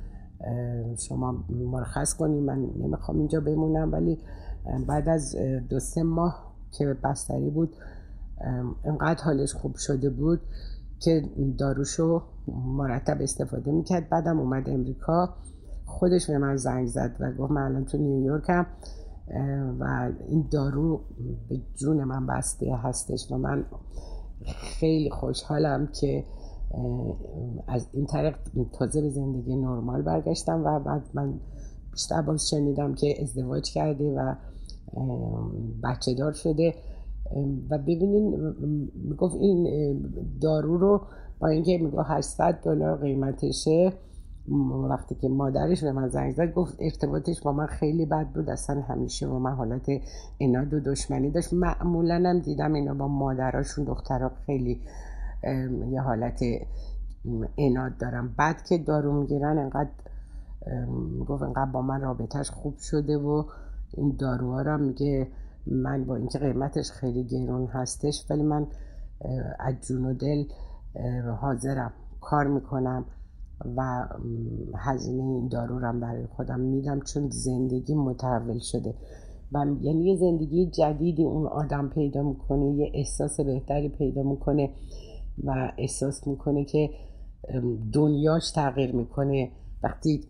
شما 0.99 1.45
مرخص 1.51 2.15
کنی 2.15 2.41
من 2.41 2.59
نمی‌خوام 2.59 3.19
اینجا 3.19 3.41
بمونم. 3.41 3.93
ولی 3.93 4.19
بعد 4.89 5.09
از 5.09 5.37
دو 5.69 5.81
سه 5.81 6.03
ماه 6.03 6.53
که 6.73 6.97
بستری 7.05 7.51
بود 7.51 7.77
انقدر 8.85 9.25
حالش 9.25 9.55
خوب 9.55 9.77
شده 9.77 10.11
بود 10.11 10.41
که 10.99 11.23
داروشو 11.59 12.23
مرتب 12.77 13.17
استفاده 13.21 13.73
می‌کرد. 13.73 14.09
بعدم 14.09 14.41
اومد 14.41 14.69
امریکا. 14.69 15.35
خودش 15.91 16.31
به 16.31 16.39
من 16.39 16.57
زنگ 16.57 16.87
زد 16.87 17.17
و 17.21 17.33
گفت 17.33 17.51
من 17.51 17.63
الان 17.63 17.85
تو 17.85 17.99
نیویورکم 17.99 18.67
و 19.81 20.11
این 20.29 20.49
دارو 20.51 21.01
به 21.49 21.61
جون 21.75 22.05
من 22.05 22.27
بسته 22.27 22.77
هستش 22.77 23.33
و 23.33 23.39
من 23.39 23.65
خیلی 24.47 25.11
خوشحالم 25.11 25.89
که 26.01 26.25
از 27.69 27.87
این 27.93 28.07
طریق 28.07 28.37
تازه 28.73 29.01
به 29.01 29.11
زندگی 29.11 29.57
نرمال 29.57 30.03
برگشتم 30.03 30.63
و 30.65 30.81
بعد 30.81 31.03
من 31.15 31.41
بیشتر 31.93 32.23
باز 32.23 32.49
شنیدم 32.49 32.95
که 32.95 33.23
ازدواج 33.23 33.71
کرده 33.71 34.05
و 34.05 34.35
بچه 35.85 36.15
دار 36.15 36.33
شده. 36.33 36.75
و 37.71 37.79
ببینین 37.79 38.55
می‌گفت 38.95 39.35
این 39.35 39.67
دارو 40.41 40.79
رو 40.79 41.01
با 41.41 41.49
اینکه 41.49 41.79
می‌گفت 41.79 42.07
800 42.09 42.53
دلار 42.65 42.97
قیمتشه 42.97 43.93
وقتی 44.91 45.15
که 45.15 45.29
مادرش 45.29 45.85
به 45.85 45.93
من 45.93 46.09
زنگ 46.09 46.35
زد 46.35 46.53
گفت 46.53 46.77
ارتباطش 46.81 47.41
با 47.41 47.53
من 47.53 47.67
خیلی 47.67 48.07
بد 48.07 48.27
بود. 48.27 48.51
اصلا 48.51 48.81
همیشه 48.81 49.27
با 49.27 49.39
من 49.39 49.53
حالت 49.53 49.87
اناد 50.41 50.75
و 50.75 50.81
دشمنی 50.81 51.31
داشت. 51.31 51.53
معمولا 51.53 52.15
هم 52.15 52.39
دیدم 52.39 52.73
اینا 52.73 52.95
با 52.95 53.09
مادراشون 53.09 53.85
دخترها 53.85 54.31
خیلی 54.47 54.81
یه 55.91 56.01
حالت 56.01 56.41
اناد 57.59 57.99
دارم 57.99 58.35
بعد 58.39 58.63
که 58.63 58.79
دارو 58.79 59.21
می‌گیرن 59.21 59.59
انقدر 59.59 59.91
گفت 61.29 61.43
انقدر 61.43 61.71
با 61.71 61.83
من 61.83 62.01
رابطهش 62.01 62.51
خوب 62.51 62.79
شده 62.79 63.17
و 63.17 63.45
این 63.95 64.17
داروها 64.19 64.63
رو 64.63 64.79
میگه 64.79 65.29
من 65.67 66.05
با 66.05 66.17
اینکه 66.17 66.39
قیمتش 66.39 66.91
خیلی 66.91 67.25
گرون 67.25 67.67
هستش 67.67 68.27
ولی 68.31 68.43
من 68.43 68.67
از 69.59 69.75
جون 69.81 70.05
و 70.05 70.15
دل 70.15 70.45
حاضرم 71.41 71.93
کار 72.21 72.47
می‌کنم. 72.47 73.05
و 73.77 74.09
هزینه 74.79 75.23
این 75.23 75.49
دارو 75.49 75.79
رو 75.79 76.01
برای 76.01 76.27
خودم 76.27 76.61
میدم 76.61 77.01
چون 77.01 77.31
زندگی 77.31 77.95
متحول 77.95 78.59
شده. 78.59 78.95
و 79.53 79.67
یعنی 79.81 80.05
یه 80.05 80.17
زندگی 80.17 80.71
جدیدی 80.71 81.25
اون 81.25 81.47
آدم 81.47 81.89
پیدا 81.89 82.23
می‌کنه 82.23 82.71
یه 82.71 82.91
احساس 82.95 83.41
بهتری 83.41 83.89
پیدا 83.89 84.23
می‌کنه 84.23 84.71
و 85.45 85.73
احساس 85.79 86.27
می‌کنه 86.27 86.65
که 86.65 86.91
دنیاش 87.93 88.51
تغییر 88.51 88.97
می‌کنه. 88.97 89.51
وقتی 89.83 90.21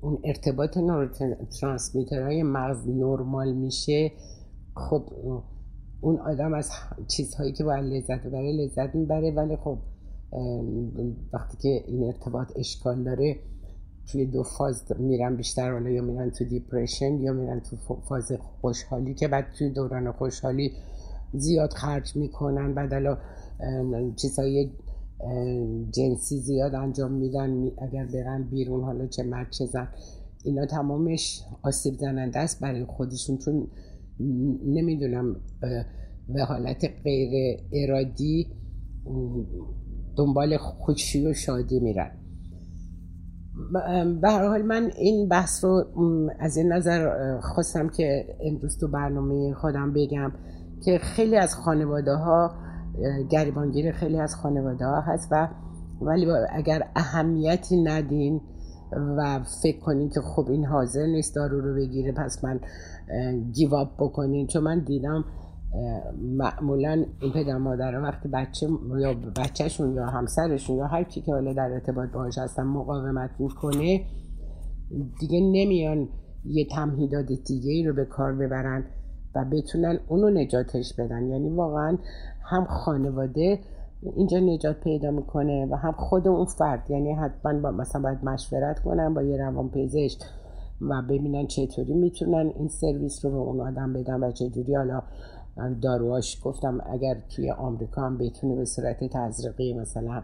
اون 0.00 0.18
ارتباط 0.24 0.78
های 2.12 2.42
مغز 2.42 2.88
نرمال 2.88 3.52
میشه 3.52 4.12
خب 4.76 5.02
اون 6.00 6.18
آدم 6.18 6.54
از 6.54 6.70
چیزهایی 7.08 7.52
که 7.52 7.64
باید 7.64 7.84
لذت 7.84 8.26
ببره 8.26 8.52
لذت 8.52 8.94
می‌بره. 8.94 9.30
ولی 9.30 9.56
خب 9.56 9.78
وقتی 11.32 11.56
که 11.62 11.84
این 11.86 12.04
ارتباط 12.04 12.52
اشکال 12.56 13.02
داره 13.02 13.36
توی 14.06 14.26
دو 14.26 14.42
فاز 14.42 14.92
میرن 14.98 15.36
بیشتر 15.36 15.72
حالا 15.72 15.90
یا 15.90 16.02
میرن 16.02 16.30
تو 16.30 16.44
دیپریشن 16.44 17.20
یا 17.20 17.32
میرن 17.32 17.60
تو 17.60 17.76
فاز 18.08 18.32
خوشحالی 18.32 19.14
که 19.14 19.28
بعد 19.28 19.46
توی 19.58 19.70
دوران 19.70 20.12
خوشحالی 20.12 20.72
زیاد 21.34 21.72
خرج 21.72 22.16
می‌کنن. 22.16 22.74
بعد 22.74 22.92
حالا 22.92 23.18
چیزهای 24.16 24.70
جنسی 25.90 26.38
زیاد 26.38 26.74
انجام 26.74 27.12
میدن. 27.12 27.70
اگر 27.78 28.06
برن 28.06 28.42
بیرون 28.42 28.84
حالا 28.84 29.06
چه 29.06 29.22
مرد 29.22 29.50
چه 29.50 29.66
زن 29.66 29.88
اینا 30.44 30.66
تمامش 30.66 31.42
آسیب 31.62 31.94
زننده 31.94 32.38
است 32.38 32.60
برای 32.60 32.84
خودشون. 32.84 33.38
چون 33.38 33.66
نمی‌دونم 34.66 35.36
به 36.28 36.44
حالت 36.44 36.84
غیر 37.04 37.60
ارادی 37.72 38.46
دنبال 40.16 40.56
خوشی 40.56 41.26
و 41.26 41.34
شادی 41.34 41.80
میرن. 41.80 42.10
به 44.20 44.30
هر 44.30 44.48
حال 44.48 44.62
من 44.62 44.90
این 44.98 45.28
بحث 45.28 45.64
رو 45.64 45.84
از 46.38 46.56
این 46.56 46.72
نظر 46.72 47.10
خواستم 47.40 47.88
که 47.88 48.24
امروز 48.40 48.78
تو 48.78 48.88
برنامه 48.88 49.54
خودم 49.54 49.92
بگم 49.92 50.32
که 50.84 50.98
خیلی 50.98 51.36
از 51.36 51.54
خانواده 51.54 52.14
ها 52.14 52.50
گریبانگیر 53.30 53.92
خیلی 53.92 54.18
از 54.18 54.34
خانواده 54.34 54.84
ها 54.84 55.00
هست 55.00 55.28
و 55.30 55.48
ولی 56.00 56.26
اگر 56.50 56.82
اهمیتی 56.96 57.82
ندین 57.82 58.40
و 59.18 59.40
فکر 59.62 59.80
کنین 59.80 60.10
که 60.10 60.20
خب 60.20 60.46
این 60.50 60.64
حاضر 60.64 61.06
نیست 61.06 61.34
دارو 61.34 61.60
رو 61.60 61.74
بگیره 61.74 62.12
پس 62.12 62.44
من 62.44 62.60
گیواب 63.52 63.88
بکنین. 63.98 64.46
چون 64.46 64.62
من 64.62 64.78
دیدم 64.78 65.24
معمولا 66.18 67.04
این 67.20 67.32
پدر 67.32 67.58
مادر 67.58 68.00
وقتی 68.00 68.28
بچه 68.28 68.68
یا 69.00 69.14
بچهشون 69.36 69.94
یا 69.94 70.06
همسرشون 70.06 70.76
یا 70.76 70.86
هر 70.86 71.04
کی 71.04 71.20
که 71.20 71.32
حالا 71.32 71.52
در 71.52 71.72
ارتباط 71.72 72.10
باهاش 72.10 72.38
هستن 72.38 72.62
مقاومت 72.62 73.30
می‌کنه 73.38 74.00
دیگه 75.20 75.40
نمیان 75.40 76.08
یه 76.44 76.66
تمهیدات 76.70 77.26
دیگه 77.46 77.70
ای 77.70 77.84
رو 77.84 77.94
به 77.94 78.04
کار 78.04 78.32
ببرن 78.32 78.84
و 79.34 79.44
بتونن 79.52 79.98
اونو 80.08 80.30
نجاتش 80.30 80.94
بدن. 80.98 81.28
یعنی 81.28 81.48
واقعا 81.48 81.98
هم 82.50 82.64
خانواده 82.64 83.58
اینجا 84.16 84.38
نجات 84.38 84.80
پیدا 84.80 85.10
می‌کنه 85.10 85.68
و 85.70 85.76
هم 85.76 85.92
خود 85.92 86.28
اون 86.28 86.44
فرد. 86.44 86.90
یعنی 86.90 87.12
حتما 87.12 87.60
با 87.60 87.70
مثلا 87.70 88.02
باید 88.02 88.24
مشورت 88.24 88.80
کنن 88.80 89.14
با 89.14 89.22
یه 89.22 89.36
روان 89.36 89.70
پزشک 89.70 90.18
و 90.80 91.02
ببینن 91.02 91.46
چطوری 91.46 91.94
می‌تونن 91.94 92.52
این 92.58 92.68
سرویس 92.68 93.24
رو 93.24 93.30
به 93.30 93.36
اون 93.36 93.60
آدم 93.60 93.92
بدن 93.92 94.24
و 94.24 94.32
چجوری 94.32 94.74
حالا 94.74 95.02
داروهاش 95.82 96.40
گفتم 96.44 96.80
اگر 96.86 97.16
توی 97.36 97.50
آمریکا 97.50 98.02
هم 98.02 98.18
بتونه 98.18 98.56
به 98.56 98.64
صورت 98.64 99.04
تزریقی 99.04 99.74
مثلا 99.74 100.22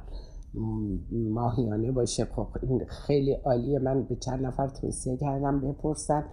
ماهیانه 1.13 1.93
باشه 1.93 2.25
خب 2.25 2.49
این 2.63 2.85
خیلی 2.87 3.33
عالیه. 3.33 3.79
من 3.79 4.03
به 4.03 4.17
چند 4.17 4.47
نفر 4.47 4.69
توصیه 4.69 5.17
کردم 5.17 5.61
بپرسن 5.61 6.25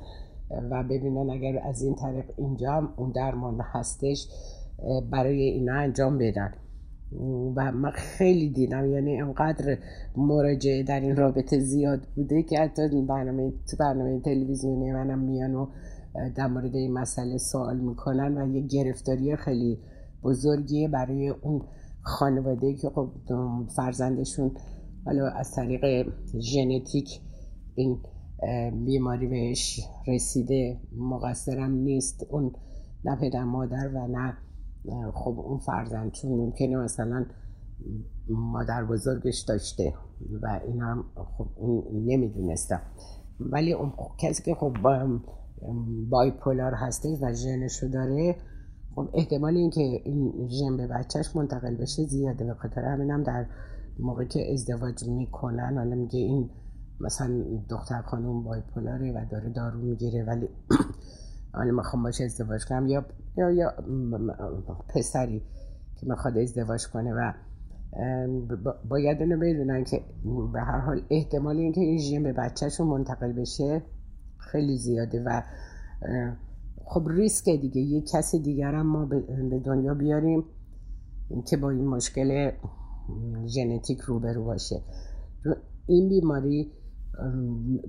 و 0.72 0.84
ببینن 0.84 1.30
اگر 1.30 1.62
از 1.64 1.82
این 1.82 1.96
طریق 1.96 2.26
اینجا 2.38 2.90
اون 2.98 3.12
درمان 3.12 3.62
هستش 3.62 4.28
برای 5.12 5.42
اینا 5.42 5.74
انجام 5.74 6.18
بدن. 6.18 6.54
و 7.56 7.72
من 7.72 7.92
خیلی 7.92 8.50
دیدم 8.50 8.86
یعنی 8.94 9.22
انقدر 9.22 9.78
مراجعه 10.18 10.84
در 10.84 11.00
این 11.00 11.16
رابطه 11.16 11.60
زیاد 11.60 12.08
بوده 12.16 12.44
که 12.44 12.60
حتی 12.60 13.02
برنامه 13.02 13.54
برنامه 13.80 14.20
تلویزیونی 14.20 14.92
منم 14.92 15.20
میان 15.20 15.56
و 15.56 15.68
در 16.36 16.48
مورد 16.48 16.76
این 16.76 16.94
مسئله 16.94 17.38
سوال 17.38 17.80
می‌کنن 17.80 18.38
و 18.38 18.56
یه 18.56 18.62
گرفتاری 18.62 19.36
خیلی 19.36 19.80
بزرگیه 20.24 20.88
برای 20.88 21.30
اون 21.30 21.62
خانواده 22.02 22.74
که 22.74 22.90
خب 22.90 23.10
فرزندشون 23.76 24.52
حالا 25.06 25.28
از 25.28 25.52
طریق 25.52 26.12
ژنتیک 26.40 27.22
این 27.76 27.98
بیماری 28.86 29.28
بهش 29.28 29.80
رسیده 30.08 30.80
مقصرم 30.98 31.72
نیست 31.72 32.26
اون 32.30 32.52
نه 33.06 33.16
پدر 33.16 33.44
مادر 33.44 33.92
و 33.94 34.08
نه 34.08 34.38
خب 35.14 35.40
اون 35.40 35.58
فرزند 35.58 36.12
چون 36.12 36.32
ممکنه 36.32 36.78
مثلا 36.78 37.26
مادر 38.30 38.86
بزرگش 38.86 39.40
داشته 39.48 39.94
و 40.42 40.62
این 40.68 40.82
هم 40.82 41.06
خب 41.38 41.48
اون 41.56 42.06
نمی‌دونستم 42.06 42.82
ولی 43.40 43.74
اون 43.74 43.94
کسی 44.20 44.44
که 44.44 44.56
خب 44.56 44.74
بایپولار 46.10 46.74
هسته 46.74 47.18
و 47.22 47.34
ژنشو 47.34 47.88
داره. 47.88 48.36
خب 48.96 49.10
احتمال 49.14 49.56
اینکه 49.58 49.82
این 49.82 50.48
ژن 50.48 50.78
به 50.78 50.88
بچهش 50.88 51.36
منتقل 51.36 51.76
بشه 51.76 52.04
زیاده. 52.04 52.46
به 52.46 52.54
خاطر 52.54 52.82
همینم 52.82 53.24
در 53.24 53.46
موقع 54.00 54.26
که 54.26 54.54
ازدواج 54.54 55.04
می‌کنن 55.08 55.78
حالا 55.78 55.96
میگه 55.96 56.20
این 56.20 56.50
مثلا 57.00 57.44
دختر 57.70 58.02
خانم 58.02 58.44
بایپولاره 58.44 59.12
و 59.12 59.26
داره 59.32 59.50
دارو 59.50 59.80
می‌گیره 59.80 60.24
ولی 60.24 60.50
حالا 61.56 61.72
می‌خوام 61.72 62.04
باشه 62.04 62.24
ازدواج 62.24 62.66
کنم. 62.66 62.88
یا 62.88 63.06
یا, 63.38 63.52
یا 63.52 63.74
پسری 64.96 65.42
که 65.96 66.08
می‌خواد 66.08 66.38
ازدواج 66.38 66.88
کنه 66.88 67.14
و 67.14 67.32
باید 68.90 69.22
اونو 69.22 69.38
بدونن 69.40 69.84
که 69.84 70.02
به 70.54 70.62
هر 70.62 70.80
حال 70.80 71.02
احتمال 71.10 71.58
اینکه 71.58 71.82
این 71.82 71.98
ژن 71.98 72.24
به 72.24 72.34
بچهشون 72.34 72.88
منتقل 72.88 73.34
بشه 73.34 73.82
خیلی 74.52 74.78
زیاده 74.78 75.24
و 75.24 75.42
خب 76.86 77.08
ریسک 77.08 77.50
دیگه. 77.50 77.82
یه 77.82 78.02
کسی 78.02 78.40
دیگر 78.40 78.74
هم 78.74 78.88
ما 78.88 79.06
به 79.50 79.60
دنیا 79.66 79.94
بیاریم 79.94 80.44
که 81.48 81.58
با 81.58 81.70
این 81.70 81.88
مشکل 81.88 82.52
ژنتیک 83.46 84.02
روبرو 84.02 84.46
باشه. 84.46 84.82
این 85.88 86.10
بیماری 86.10 86.72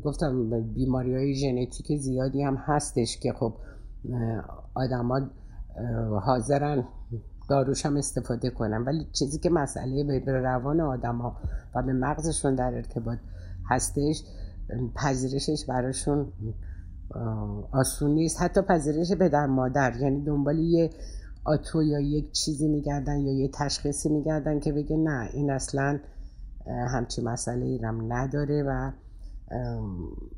گفتم 0.05 0.61
بیماری 0.75 1.15
های 1.15 1.35
ژنتیک 1.35 2.01
زیادی 2.01 2.43
هم 2.43 2.57
هستش 2.57 3.19
که 3.19 3.33
خب 3.33 3.55
آدما 4.75 5.21
حاضرن 6.23 6.85
داروش 7.49 7.87
هم 7.87 7.97
استفاده 7.97 8.51
کنن. 8.51 8.85
ولی 8.85 9.07
چیزی 9.13 9.39
که 9.39 9.51
مسئله 9.51 10.21
به 10.21 10.33
روان 10.33 10.81
آدما 10.81 11.37
و 11.75 11.83
به 11.83 11.93
مغزشون 11.93 12.55
در 12.55 12.75
ارتباط 12.75 13.19
هستش 13.71 14.23
پذیرشش 14.97 15.65
براشون 15.69 16.33
آسون 17.73 18.11
نیست. 18.11 18.43
حتی 18.43 18.63
پذیرش 18.63 19.13
پدر 19.13 19.47
مادر 19.47 19.97
یعنی 20.01 20.25
دنبال 20.25 20.59
یه 20.59 20.91
آتو 21.45 21.83
یا 21.83 22.01
یک 22.01 22.33
چیزی 22.33 22.69
میگردن 22.69 23.21
یا 23.21 23.33
یه 23.33 23.51
تشخیصی 23.55 24.09
میگردن 24.09 24.61
که 24.61 24.73
بگه 24.73 24.97
نه 24.97 25.31
این 25.33 25.51
اصلا 25.51 26.01
همچی 26.67 27.23
مسئله 27.23 27.67
ایرم 27.67 28.13
نداره 28.13 28.63
و 28.63 28.93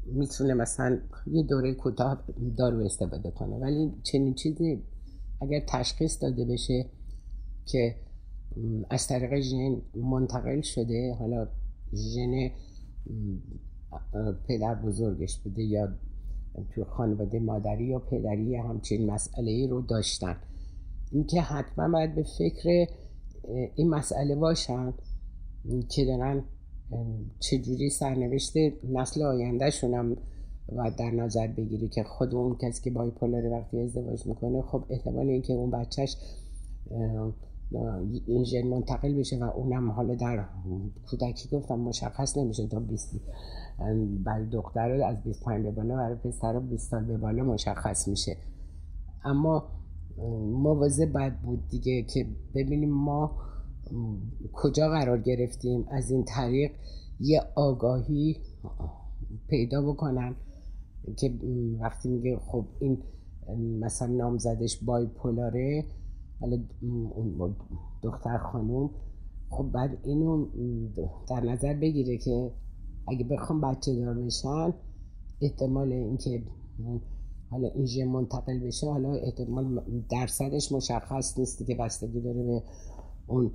می‌تونه 0.06 0.54
مثلا 0.54 0.98
یه 1.26 1.42
دوره 1.42 1.74
کوتاه 1.74 2.24
دارو 2.58 2.84
استفاده 2.84 3.30
کنه. 3.30 3.56
ولی 3.56 3.94
چنین 4.02 4.34
چیزی 4.34 4.82
اگر 5.40 5.60
تشخیص 5.68 6.22
داده 6.22 6.44
بشه 6.44 6.86
که 7.66 7.94
از 8.90 9.06
طریق 9.06 9.40
ژن 9.40 9.82
منتقل 9.94 10.60
شده 10.60 11.14
حالا 11.18 11.48
ژن 11.94 12.50
پدر 14.48 14.74
بزرگش 14.74 15.38
بوده 15.38 15.62
یا 15.62 15.88
تو 16.74 16.84
خانواده 16.84 17.40
مادری 17.40 17.84
یا 17.84 17.98
پدری 17.98 18.56
همچین 18.56 19.10
مسئله 19.10 19.66
رو 19.70 19.82
داشتن. 19.82 20.36
اینکه 21.12 21.40
حتما 21.40 21.88
باید 21.88 22.14
به 22.14 22.24
فکر 22.38 22.86
این 23.74 23.90
مسئله 23.90 24.34
باشن 24.34 24.92
که 25.88 26.04
دارن 26.04 26.44
چجوری 27.40 27.90
سرنوشت 27.90 28.52
نسل 28.92 29.22
آیندهشون 29.22 29.94
هم 29.94 30.16
و 30.76 30.90
در 30.98 31.10
نظر 31.10 31.46
بگیری 31.46 31.88
که 31.88 32.02
خود 32.02 32.34
اون 32.34 32.56
کسی 32.56 32.82
که 32.82 32.90
بایپولار 32.90 33.46
وقتی 33.46 33.80
ازدواج 33.80 34.26
می‌کنه 34.26 34.62
خب 34.62 34.84
احتمال 34.90 35.28
اینکه 35.28 35.52
اون 35.52 35.70
بچهش 35.70 36.16
این 38.26 38.44
ژن 38.44 38.66
منتقل 38.66 39.14
بشه 39.14 39.38
و 39.38 39.44
اونم 39.44 39.90
حالا 39.90 40.14
در 40.14 40.44
کودکی 41.10 41.48
گفتم 41.48 41.78
مشخص 41.78 42.36
نمیشه 42.36 42.66
تا 42.66 42.80
20 42.80 43.20
برای 44.24 44.46
دختر 44.46 44.90
از 44.90 45.22
25 45.22 45.64
به 45.64 45.70
بالا 45.70 45.96
برای 45.96 46.14
پسر 46.14 46.58
20 46.58 46.90
سال 46.90 47.04
به 47.04 47.16
بالا 47.16 47.44
مشخص 47.44 48.08
میشه. 48.08 48.36
اما 49.24 49.68
موازه 50.52 51.06
باید 51.06 51.40
بود 51.40 51.68
دیگه 51.68 52.02
که 52.02 52.26
ببینیم 52.54 52.90
ما 52.90 53.30
کجا 54.52 54.88
قرار 54.88 55.18
گرفتیم 55.18 55.84
از 55.90 56.10
این 56.10 56.24
طریق 56.24 56.70
یه 57.20 57.42
آگاهی 57.54 58.36
پیدا 59.48 59.82
بکنن 59.82 60.34
که 61.16 61.34
وقتی 61.80 62.08
میگه 62.08 62.38
خب 62.46 62.64
این 62.80 62.98
مثلا 63.80 64.08
نامزدش 64.08 64.78
بایپولاره 64.84 65.84
حالا 66.40 66.58
دختر 68.02 68.38
خانوم 68.38 68.90
خب 69.50 69.64
بعد 69.72 69.98
اینو 70.04 70.46
در 71.28 71.40
نظر 71.40 71.74
بگیره 71.74 72.18
که 72.18 72.52
اگه 73.08 73.24
بخوام 73.24 73.60
بچه 73.60 73.94
دار 73.94 74.14
بشن 74.14 74.74
احتمال 75.40 75.92
اینکه 75.92 76.42
حالا 77.50 77.68
این 77.68 78.08
منتقل 78.08 78.58
بشه 78.58 78.86
حالا 78.86 79.14
احتمال 79.14 79.82
درصدش 80.10 80.72
مشخص 80.72 81.38
نیست 81.38 81.66
که 81.66 81.74
بستگی 81.74 82.20
داره 82.20 82.42
به 82.42 82.62
اون 83.26 83.50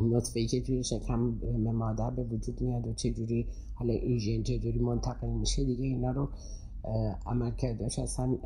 نطفه 0.00 0.46
که 0.46 0.60
توی 0.60 0.84
شکم 0.84 1.18
مادر 1.74 2.10
به 2.10 2.24
وجود 2.24 2.60
میاد 2.60 2.86
و 2.86 2.94
چجوری 2.94 3.46
حالا 3.74 3.92
این 3.92 4.18
ژن 4.18 4.42
چجوری 4.42 4.78
منتقل 4.78 5.28
میشه 5.28 5.64
دیگه 5.64 5.84
اینا 5.84 6.10
رو 6.10 6.28
عمل 7.26 7.50
کردش 7.50 7.98
اصلا 7.98 8.38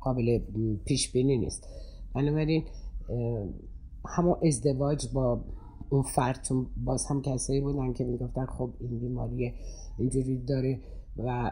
قابل 0.00 0.38
پیش 0.84 1.12
بینی 1.12 1.38
نیست. 1.38 1.68
بنابراین 2.14 2.64
همون 4.08 4.36
ازدواج 4.46 5.12
با 5.12 5.40
اون 5.90 6.02
فرد 6.02 6.42
چون 6.42 6.66
باز 6.84 7.06
هم 7.06 7.22
کسایی 7.22 7.60
بودن 7.60 7.92
که 7.92 8.04
می‌گفتن 8.04 8.46
خب 8.46 8.70
این 8.80 8.98
بیماری 8.98 9.54
اینجوری 9.98 10.38
داره 10.38 10.80
و 11.16 11.50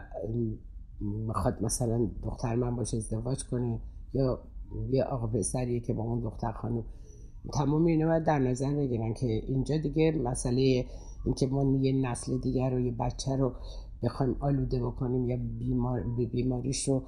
می‌خواد 1.01 1.63
مثلا 1.63 2.07
دختر 2.23 2.55
من 2.55 2.75
باشه 2.75 2.97
ازدواج 2.97 3.43
کنه 3.43 3.79
یا 4.13 4.39
یه 4.89 5.03
آقا 5.03 5.27
پسریه 5.27 5.79
که 5.79 5.93
با 5.93 6.03
اون 6.03 6.19
دختر 6.19 6.51
خانم 6.51 6.83
تمام 7.53 7.85
اینو 7.85 8.07
باید 8.07 8.23
در 8.23 8.39
نظر 8.39 8.75
بگیرن 8.75 9.13
که 9.13 9.27
اینجا 9.27 9.77
دیگه 9.77 10.11
مسئله 10.11 10.85
اینکه 11.25 11.47
ما 11.47 11.77
یه 11.81 11.93
نسل 11.93 12.37
دیگر 12.37 12.69
رو 12.69 12.79
یه 12.79 12.91
بچه 12.91 13.35
رو 13.35 13.53
بخوایم 14.03 14.35
آلوده 14.39 14.79
بکنیم 14.79 15.29
یا 15.29 15.37
بیمار 15.59 16.03
بیماریش 16.31 16.87
رو 16.87 17.03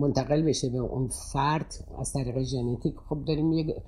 منتقل 0.00 0.42
بشه 0.42 0.68
به 0.68 0.78
اون 0.78 1.08
فرد 1.32 1.74
از 1.98 2.12
طریق 2.12 2.42
ژنتیک 2.42 2.94
خب 3.08 3.24
داریم 3.26 3.52
یه 3.52 3.82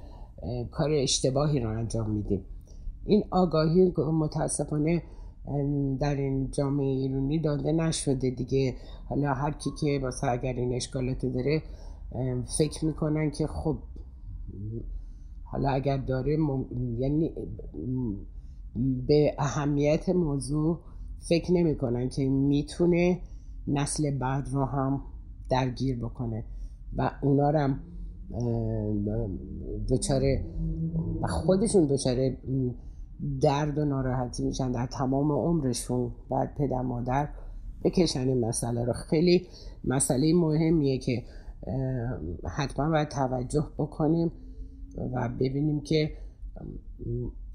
کار 0.70 0.90
اشتباهی 0.92 1.60
رو 1.60 1.70
انجام 1.70 2.10
میدیم. 2.10 2.44
این 3.04 3.24
آگاهی 3.30 3.92
متاسفانه 3.98 5.02
در 6.00 6.14
این 6.14 6.50
جامعه 6.50 6.86
ایرانی 6.86 7.38
داده 7.38 7.72
نشده 7.72 8.30
دیگه. 8.30 8.74
حالا 9.08 9.34
هر 9.34 9.50
کی 9.50 9.70
که 9.80 10.00
واسه 10.02 10.26
اگر 10.30 10.52
این 10.52 10.74
اشکالات 10.74 11.26
داره 11.26 11.62
فکر 12.58 12.84
می‌کنن 12.84 13.30
که 13.30 13.46
خب 13.46 13.78
حالا 15.44 15.68
اگر 15.68 15.96
داره 15.96 16.38
یعنی 16.98 17.32
به 19.08 19.34
اهمیت 19.38 20.08
موضوع 20.08 20.80
فکر 21.28 21.52
نمی‌کنن 21.52 22.08
که 22.08 22.28
می‌تونه 22.28 23.20
نسل 23.68 24.18
بعد 24.18 24.48
رو 24.52 24.64
هم 24.64 25.02
درگیر 25.50 25.98
بکنه. 25.98 26.44
و 26.96 27.10
اونا 27.22 27.50
رو 27.50 27.58
هم 27.58 27.80
دچاره 29.90 30.44
و 31.22 31.26
خودشون 31.26 31.86
دچاره 31.86 32.38
درد 33.42 33.78
و 33.78 33.84
ناراحتی 33.84 34.44
میشن 34.44 34.72
در 34.72 34.86
تمام 34.86 35.32
عمرشون. 35.32 36.12
بعد 36.30 36.54
پدر 36.58 36.82
مادر 36.82 37.28
بکشن 37.84 38.28
این 38.28 38.48
مسئله 38.48 38.84
رو. 38.84 38.92
خیلی 38.92 39.46
مسئله 39.84 40.34
مهمیه 40.34 40.98
که 40.98 41.22
حتما 42.56 42.90
باید 42.90 43.08
توجه 43.08 43.66
بکنیم 43.78 44.32
و 45.12 45.28
ببینیم 45.40 45.80
که 45.80 46.10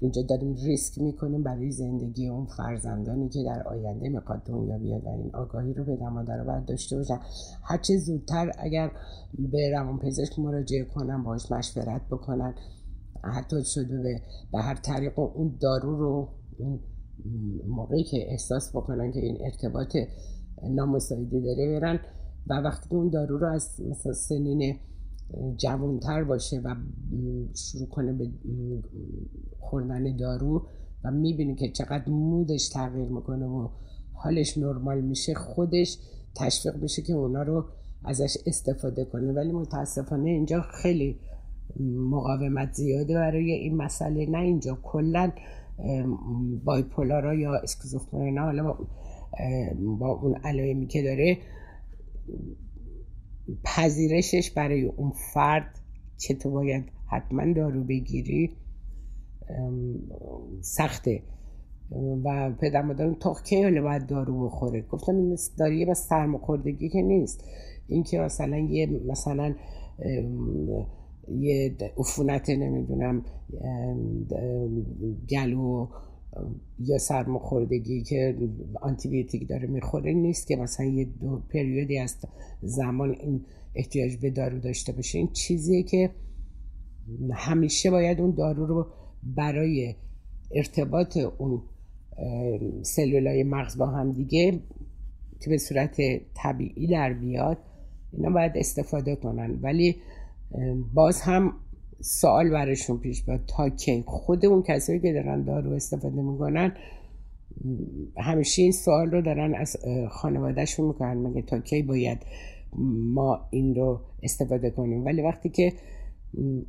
اینجا 0.00 0.22
داریم 0.22 0.54
ریسک 0.54 0.98
می‌کنیم 0.98 1.42
برای 1.42 1.70
زندگی 1.70 2.28
اون 2.28 2.46
فرزندانی 2.46 3.28
که 3.28 3.42
در 3.44 3.62
آینده 3.62 4.08
می‌خواد 4.08 4.42
دنیا 4.44 4.78
بیاد 4.78 5.06
این 5.06 5.30
آگاهی 5.34 5.74
رو 5.74 5.84
به 5.84 6.08
مادر 6.08 6.44
باید 6.44 6.64
داشته 6.64 6.96
باشن. 6.96 7.18
هرچه 7.62 7.96
زودتر 7.96 8.52
اگر 8.58 8.90
به 9.38 9.70
روان 9.70 9.98
پزشک 9.98 10.38
مراجعه 10.38 10.84
کنن 10.84 11.22
باش 11.22 11.52
مشورت 11.52 12.02
بکنن 12.10 12.54
حتی 13.22 13.64
شده 13.64 14.02
به, 14.02 14.20
به 14.52 14.58
هر 14.58 14.74
طریق 14.74 15.18
اون 15.18 15.56
دارو 15.60 15.96
رو 15.96 16.28
اون 16.58 16.80
موقعی 17.68 18.04
که 18.04 18.30
احساس 18.30 18.76
بکنن 18.76 19.12
که 19.12 19.20
این 19.20 19.38
ارتباط 19.40 19.96
نامساعدی 20.62 21.40
داره 21.40 21.80
برن. 21.80 22.00
و 22.46 22.54
وقتی 22.54 22.96
اون 22.96 23.08
دارو 23.08 23.38
رو 23.38 23.46
از 23.46 23.80
مثلا 23.90 24.12
سنین 24.12 24.76
جوانتر 25.56 26.24
باشه 26.24 26.60
و 26.64 26.74
شروع 27.54 27.88
کنه 27.88 28.12
به 28.12 28.30
خوردن 29.60 30.16
دارو 30.16 30.66
و 31.04 31.10
می‌بینی 31.10 31.54
که 31.54 31.68
چقدر 31.68 32.08
مودش 32.08 32.68
تغییر 32.68 33.08
می‌کنه 33.08 33.46
و 33.46 33.68
حالش 34.12 34.58
نرمال 34.58 35.00
میشه 35.00 35.34
خودش 35.34 35.98
تشویق 36.36 36.80
بشه 36.80 37.02
که 37.02 37.12
اونا 37.12 37.42
رو 37.42 37.64
ازش 38.04 38.36
استفاده 38.46 39.04
کنه. 39.04 39.32
ولی 39.32 39.52
متاسفانه 39.52 40.30
اینجا 40.30 40.60
خیلی 40.82 41.18
مقاومت 42.10 42.72
زیاده 42.72 43.14
برای 43.14 43.52
این 43.52 43.76
مسئله. 43.76 44.30
نه 44.30 44.38
اینجا 44.38 44.78
کلا 44.82 45.32
بایپولارا 46.64 47.34
یا 47.34 47.54
اسکیزوفرنا 47.54 48.42
حالا 48.42 48.76
با 49.98 50.08
اون 50.08 50.34
علائمی 50.34 50.86
که 50.86 51.02
داره 51.02 51.38
پذیرشش 53.64 54.50
برای 54.50 54.82
اون 54.84 55.12
فرد 55.34 55.78
که 56.18 56.34
تو 56.34 56.50
باید 56.50 56.84
حتما 57.06 57.52
دارو 57.52 57.84
بگیری 57.84 58.50
سخته. 60.60 61.22
و 62.24 62.52
پدر 62.60 62.82
مادرم 62.82 63.14
تا 63.14 63.34
کی 63.44 63.80
باید 63.80 64.06
دارو 64.06 64.44
بخوره؟ 64.44 64.82
گفتم 64.82 65.16
این 65.16 65.38
داریه 65.58 65.86
بس 65.86 66.08
سرماخوردگی 66.08 66.88
که 66.88 67.02
نیست. 67.02 67.44
اینکه 67.88 68.18
مثلا 68.18 68.58
یه 68.58 68.86
مثلا 69.06 69.54
یه 71.28 71.76
عفونت 71.98 72.50
نمی‌دونم 72.50 73.24
گلو 75.30 75.88
یا 76.78 76.98
سرماخوردگی 76.98 78.02
که 78.02 78.36
آنتیبیوتیک 78.82 79.48
داره 79.48 79.66
می‌خوره 79.66 80.12
نیست 80.12 80.46
که 80.46 80.56
مثلا 80.56 80.86
یه 80.86 81.04
دو 81.04 81.42
پریودی 81.50 81.98
از 81.98 82.16
زمان 82.62 83.10
این 83.10 83.44
احتیاج 83.74 84.16
به 84.16 84.30
دارو 84.30 84.58
داشته 84.58 84.92
باشه. 84.92 85.18
این 85.18 85.32
چیزیه 85.32 85.82
که 85.82 86.10
همیشه 87.32 87.90
باید 87.90 88.20
اون 88.20 88.30
دارو 88.30 88.66
رو 88.66 88.86
برای 89.22 89.94
ارتباط 90.50 91.18
اون 91.38 91.62
سلولای 92.82 93.42
مغز 93.42 93.78
با 93.78 93.86
هم 93.86 94.12
دیگه 94.12 94.60
که 95.40 95.50
به 95.50 95.58
صورت 95.58 95.96
طبیعی 96.34 96.86
در 96.86 97.12
بیاد 97.12 97.58
اینا 98.12 98.30
باید 98.30 98.52
استفاده 98.54 99.16
کنن. 99.16 99.58
ولی 99.62 99.96
باز 100.94 101.20
هم 101.20 101.52
سوال 102.02 102.50
برشون 102.50 102.98
پیش 102.98 103.24
بیاد 103.24 103.40
تا 103.46 103.68
کی. 103.68 104.04
خود 104.06 104.46
اون 104.46 104.62
کسایی 104.62 105.00
که 105.00 105.12
دارن 105.12 105.42
دارو 105.42 105.72
استفاده 105.72 106.22
می‌کنن 106.22 106.72
همیشه 108.16 108.62
این 108.62 108.72
سوال 108.72 109.10
رو 109.10 109.22
دارن 109.22 109.54
از 109.54 109.76
خانوادهشون 110.10 110.86
می‌کنن. 110.86 111.14
مگه 111.14 111.42
تا 111.42 111.58
کی 111.58 111.82
باید 111.82 112.18
ما 113.14 113.48
این 113.50 113.74
رو 113.74 114.00
استفاده 114.22 114.70
کنیم؟ 114.70 115.04
ولی 115.04 115.22
وقتی 115.22 115.48
که 115.48 115.72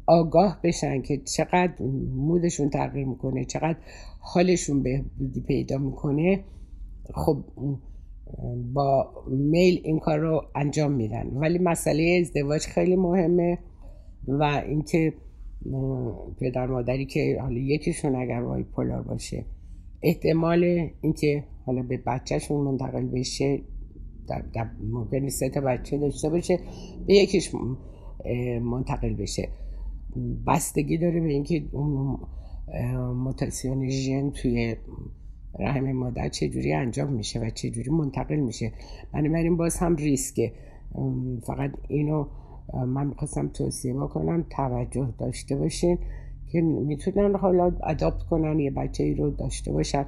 آگاه 0.07 0.59
بشن 0.63 1.01
که 1.01 1.17
چقدر 1.17 1.83
مودشون 2.15 2.69
تغییر 2.69 3.07
می‌کنه 3.07 3.45
چقدر 3.45 3.77
حالشون 4.19 4.83
بهبودی 4.83 5.41
پیدا 5.41 5.77
می‌کنه 5.77 6.43
خب 7.13 7.43
با 8.73 9.13
میل 9.29 9.81
این 9.83 9.99
کار 9.99 10.19
رو 10.19 10.41
انجام 10.55 10.91
میدن. 10.91 11.27
ولی 11.27 11.59
مسئله 11.59 12.19
ازدواج 12.21 12.61
خیلی 12.61 12.95
مهمه. 12.95 13.59
و 14.27 14.43
اینکه 14.67 15.13
پدر 16.39 16.67
مادری 16.67 17.05
که 17.05 17.37
حالا 17.41 17.59
یکیشون 17.59 18.15
اگر 18.15 18.41
وای 18.41 18.63
پولار 18.63 19.01
باشه 19.01 19.45
احتمال 20.01 20.89
اینکه 21.01 21.43
حالا 21.65 21.81
به 21.83 21.97
بچهشون 21.97 22.61
منتقل 22.61 23.05
بشه 23.05 23.61
در, 24.27 24.43
در 24.53 24.69
ممکنه 24.91 25.29
سه 25.29 25.49
تا 25.49 25.61
بچه 25.61 25.97
داشته 25.97 26.29
باشه 26.29 26.59
به 27.07 27.13
یکیش 27.13 27.51
منتقل 28.61 29.13
بشه. 29.13 29.49
بستگی 30.47 30.97
داره 30.97 31.19
به 31.19 31.29
اینکه 31.29 31.63
اون 31.71 32.19
موتاسیون 33.13 33.89
ژن 33.89 34.29
توی 34.29 34.75
رحم 35.59 35.91
مادر 35.91 36.29
چجوری 36.29 36.73
انجام 36.73 37.13
میشه 37.13 37.39
و 37.39 37.49
چجوری 37.49 37.89
منتقل 37.89 38.35
میشه. 38.35 38.71
بنابراین 39.13 39.57
باز 39.57 39.77
هم 39.77 39.95
ریسکه. 39.95 40.51
فقط 41.47 41.71
اینو 41.87 42.25
من 42.73 43.07
می‌خواستم 43.07 43.47
توصیه 43.47 43.93
بکنم 43.93 44.45
توجه 44.49 45.13
داشته 45.17 45.55
باشین 45.55 45.97
که 46.51 46.61
می‌تونن 46.61 47.35
حالا 47.35 47.71
اداپت 47.83 48.23
کنن 48.23 48.59
یه 48.59 48.71
بچه 48.71 49.03
ای 49.03 49.13
رو 49.13 49.29
داشته 49.29 49.71
باشن 49.71 50.05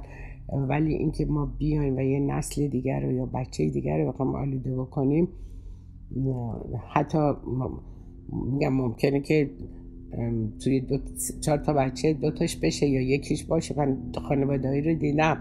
ولی 0.68 0.94
اینکه 0.94 1.24
ما 1.24 1.46
بیایم 1.58 1.96
و 1.96 2.00
یه 2.00 2.20
نسل 2.20 2.66
دیگر 2.66 3.00
رو 3.00 3.12
یا 3.12 3.26
بچه 3.26 3.68
دیگر 3.68 3.98
رو 3.98 4.12
بخوام 4.12 4.34
آلوده 4.34 4.76
بکنیم 4.76 5.28
حتی 6.88 7.18
میگم 8.52 8.72
ممکنه 8.72 9.20
که 9.20 9.50
توی 10.64 10.80
دو 10.80 10.98
چهار 11.40 11.58
تا 11.58 11.72
بچه 11.72 12.12
دوتاش 12.12 12.56
بشه 12.56 12.86
یا 12.86 13.00
یکیش 13.00 13.44
باشه. 13.44 13.78
من 13.78 13.98
خانواده 14.28 14.80
رو 14.80 14.94
دیدم 14.94 15.36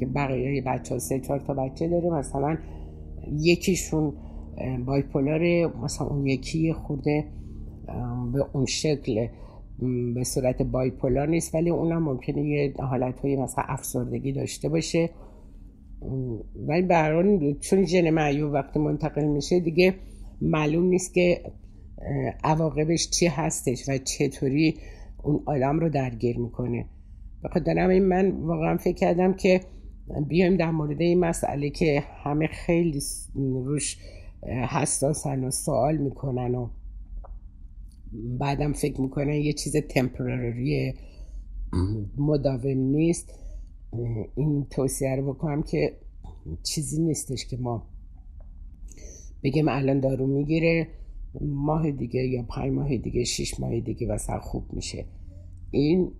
که 0.00 0.06
بقیه 0.06 0.62
بچه 0.62 0.94
ها 0.94 0.98
سه 0.98 1.20
چهار 1.20 1.40
تا 1.40 1.54
بچه 1.54 1.88
داره 1.88 2.10
مثلا 2.10 2.56
یکیشون 3.32 4.12
بایپولاره 4.86 5.66
مثلا 5.82 6.06
اون 6.06 6.26
یکی 6.26 6.72
خورده 6.72 7.24
به 8.32 8.44
اون 8.52 8.66
شکل 8.66 9.26
به 10.14 10.24
صورت 10.24 10.62
بایپولار 10.62 11.28
نیست 11.28 11.54
ولی 11.54 11.70
اونم 11.70 12.02
ممکنه 12.02 12.42
یه 12.42 12.74
حالت 12.78 13.20
های 13.20 13.36
مثلا 13.36 13.64
افسردگی 13.68 14.32
داشته 14.32 14.68
باشه. 14.68 15.10
ولی 16.68 16.82
بران 16.82 17.54
چون 17.60 17.84
ژن 17.84 18.10
معیوب 18.10 18.52
وقتی 18.52 18.78
منتقل 18.78 19.24
میشه 19.24 19.60
دیگه 19.60 19.94
معلوم 20.40 20.84
نیست 20.84 21.14
که 21.14 21.42
عواقبش 22.44 23.10
چی 23.10 23.26
هستش 23.26 23.88
و 23.88 23.98
چطوری 23.98 24.74
اون 25.22 25.42
آدم 25.46 25.80
رو 25.80 25.88
درگیر 25.88 26.38
می‌کنه. 26.38 26.86
بخاطر 27.44 27.78
این 27.78 28.04
من 28.04 28.30
واقعا 28.30 28.76
فکر 28.76 28.94
کردم 28.94 29.34
که 29.34 29.60
بیایم 30.28 30.56
در 30.56 30.70
مورد 30.70 31.00
این 31.00 31.20
مسئله 31.20 31.70
که 31.70 32.02
همه 32.24 32.46
خیلی 32.46 33.00
روش 33.34 33.96
حساسن 34.48 35.44
و 35.44 35.50
سوال 35.50 35.96
می‌کنن 35.96 36.54
و 36.54 36.68
بعدم 38.38 38.72
فکر 38.72 39.00
می‌کنن 39.00 39.32
یه 39.32 39.52
چیز 39.52 39.76
تمپرری 39.76 40.94
مداوم 42.16 42.78
نیست. 42.78 43.34
این 44.34 44.66
توصیه 44.70 45.16
رو 45.16 45.32
بکنم 45.32 45.62
که 45.62 45.96
چیزی 46.62 47.02
نیستش 47.02 47.46
که 47.46 47.56
ما 47.56 47.86
بگیم 49.42 49.68
الان 49.68 50.00
دارو 50.00 50.26
می‌گیره 50.26 50.88
ماه 51.40 51.90
دیگه 51.90 52.20
یا 52.20 52.42
پنج 52.42 52.72
ماه 52.72 52.96
دیگه 52.96 53.24
شش 53.24 53.60
ماه 53.60 53.80
دیگه 53.80 54.08
واسه 54.08 54.38
خوب 54.38 54.72
میشه. 54.72 55.04
این 55.70 56.12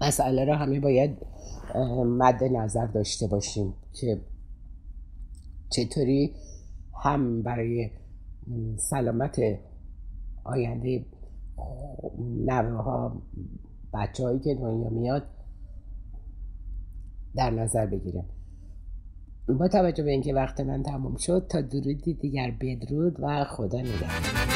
مسئله 0.00 0.44
رو 0.44 0.54
همه 0.54 0.80
باید 0.80 1.10
مد 2.06 2.44
نظر 2.44 2.86
داشته 2.86 3.26
باشیم 3.26 3.74
که 3.92 4.20
چطوری 5.70 6.34
هم 7.04 7.42
برای 7.42 7.90
سلامت 8.76 9.40
آینده 10.44 11.04
نوه 12.46 12.82
ها 12.82 13.22
که 14.44 14.54
دنیا 14.54 14.90
میاد 14.90 15.22
در 17.34 17.50
نظر 17.50 17.86
بگیریم. 17.86 18.24
با 19.58 19.68
توجه 19.68 20.02
به 20.02 20.10
اینکه 20.10 20.34
وقت 20.34 20.60
من 20.60 20.82
تموم 20.82 21.16
شد 21.16 21.46
تا 21.48 21.60
درودی 21.60 22.14
دیگر 22.14 22.56
بدرود 22.60 23.16
و 23.20 23.44
خدا 23.44 23.78
نگهدار. 23.78 24.50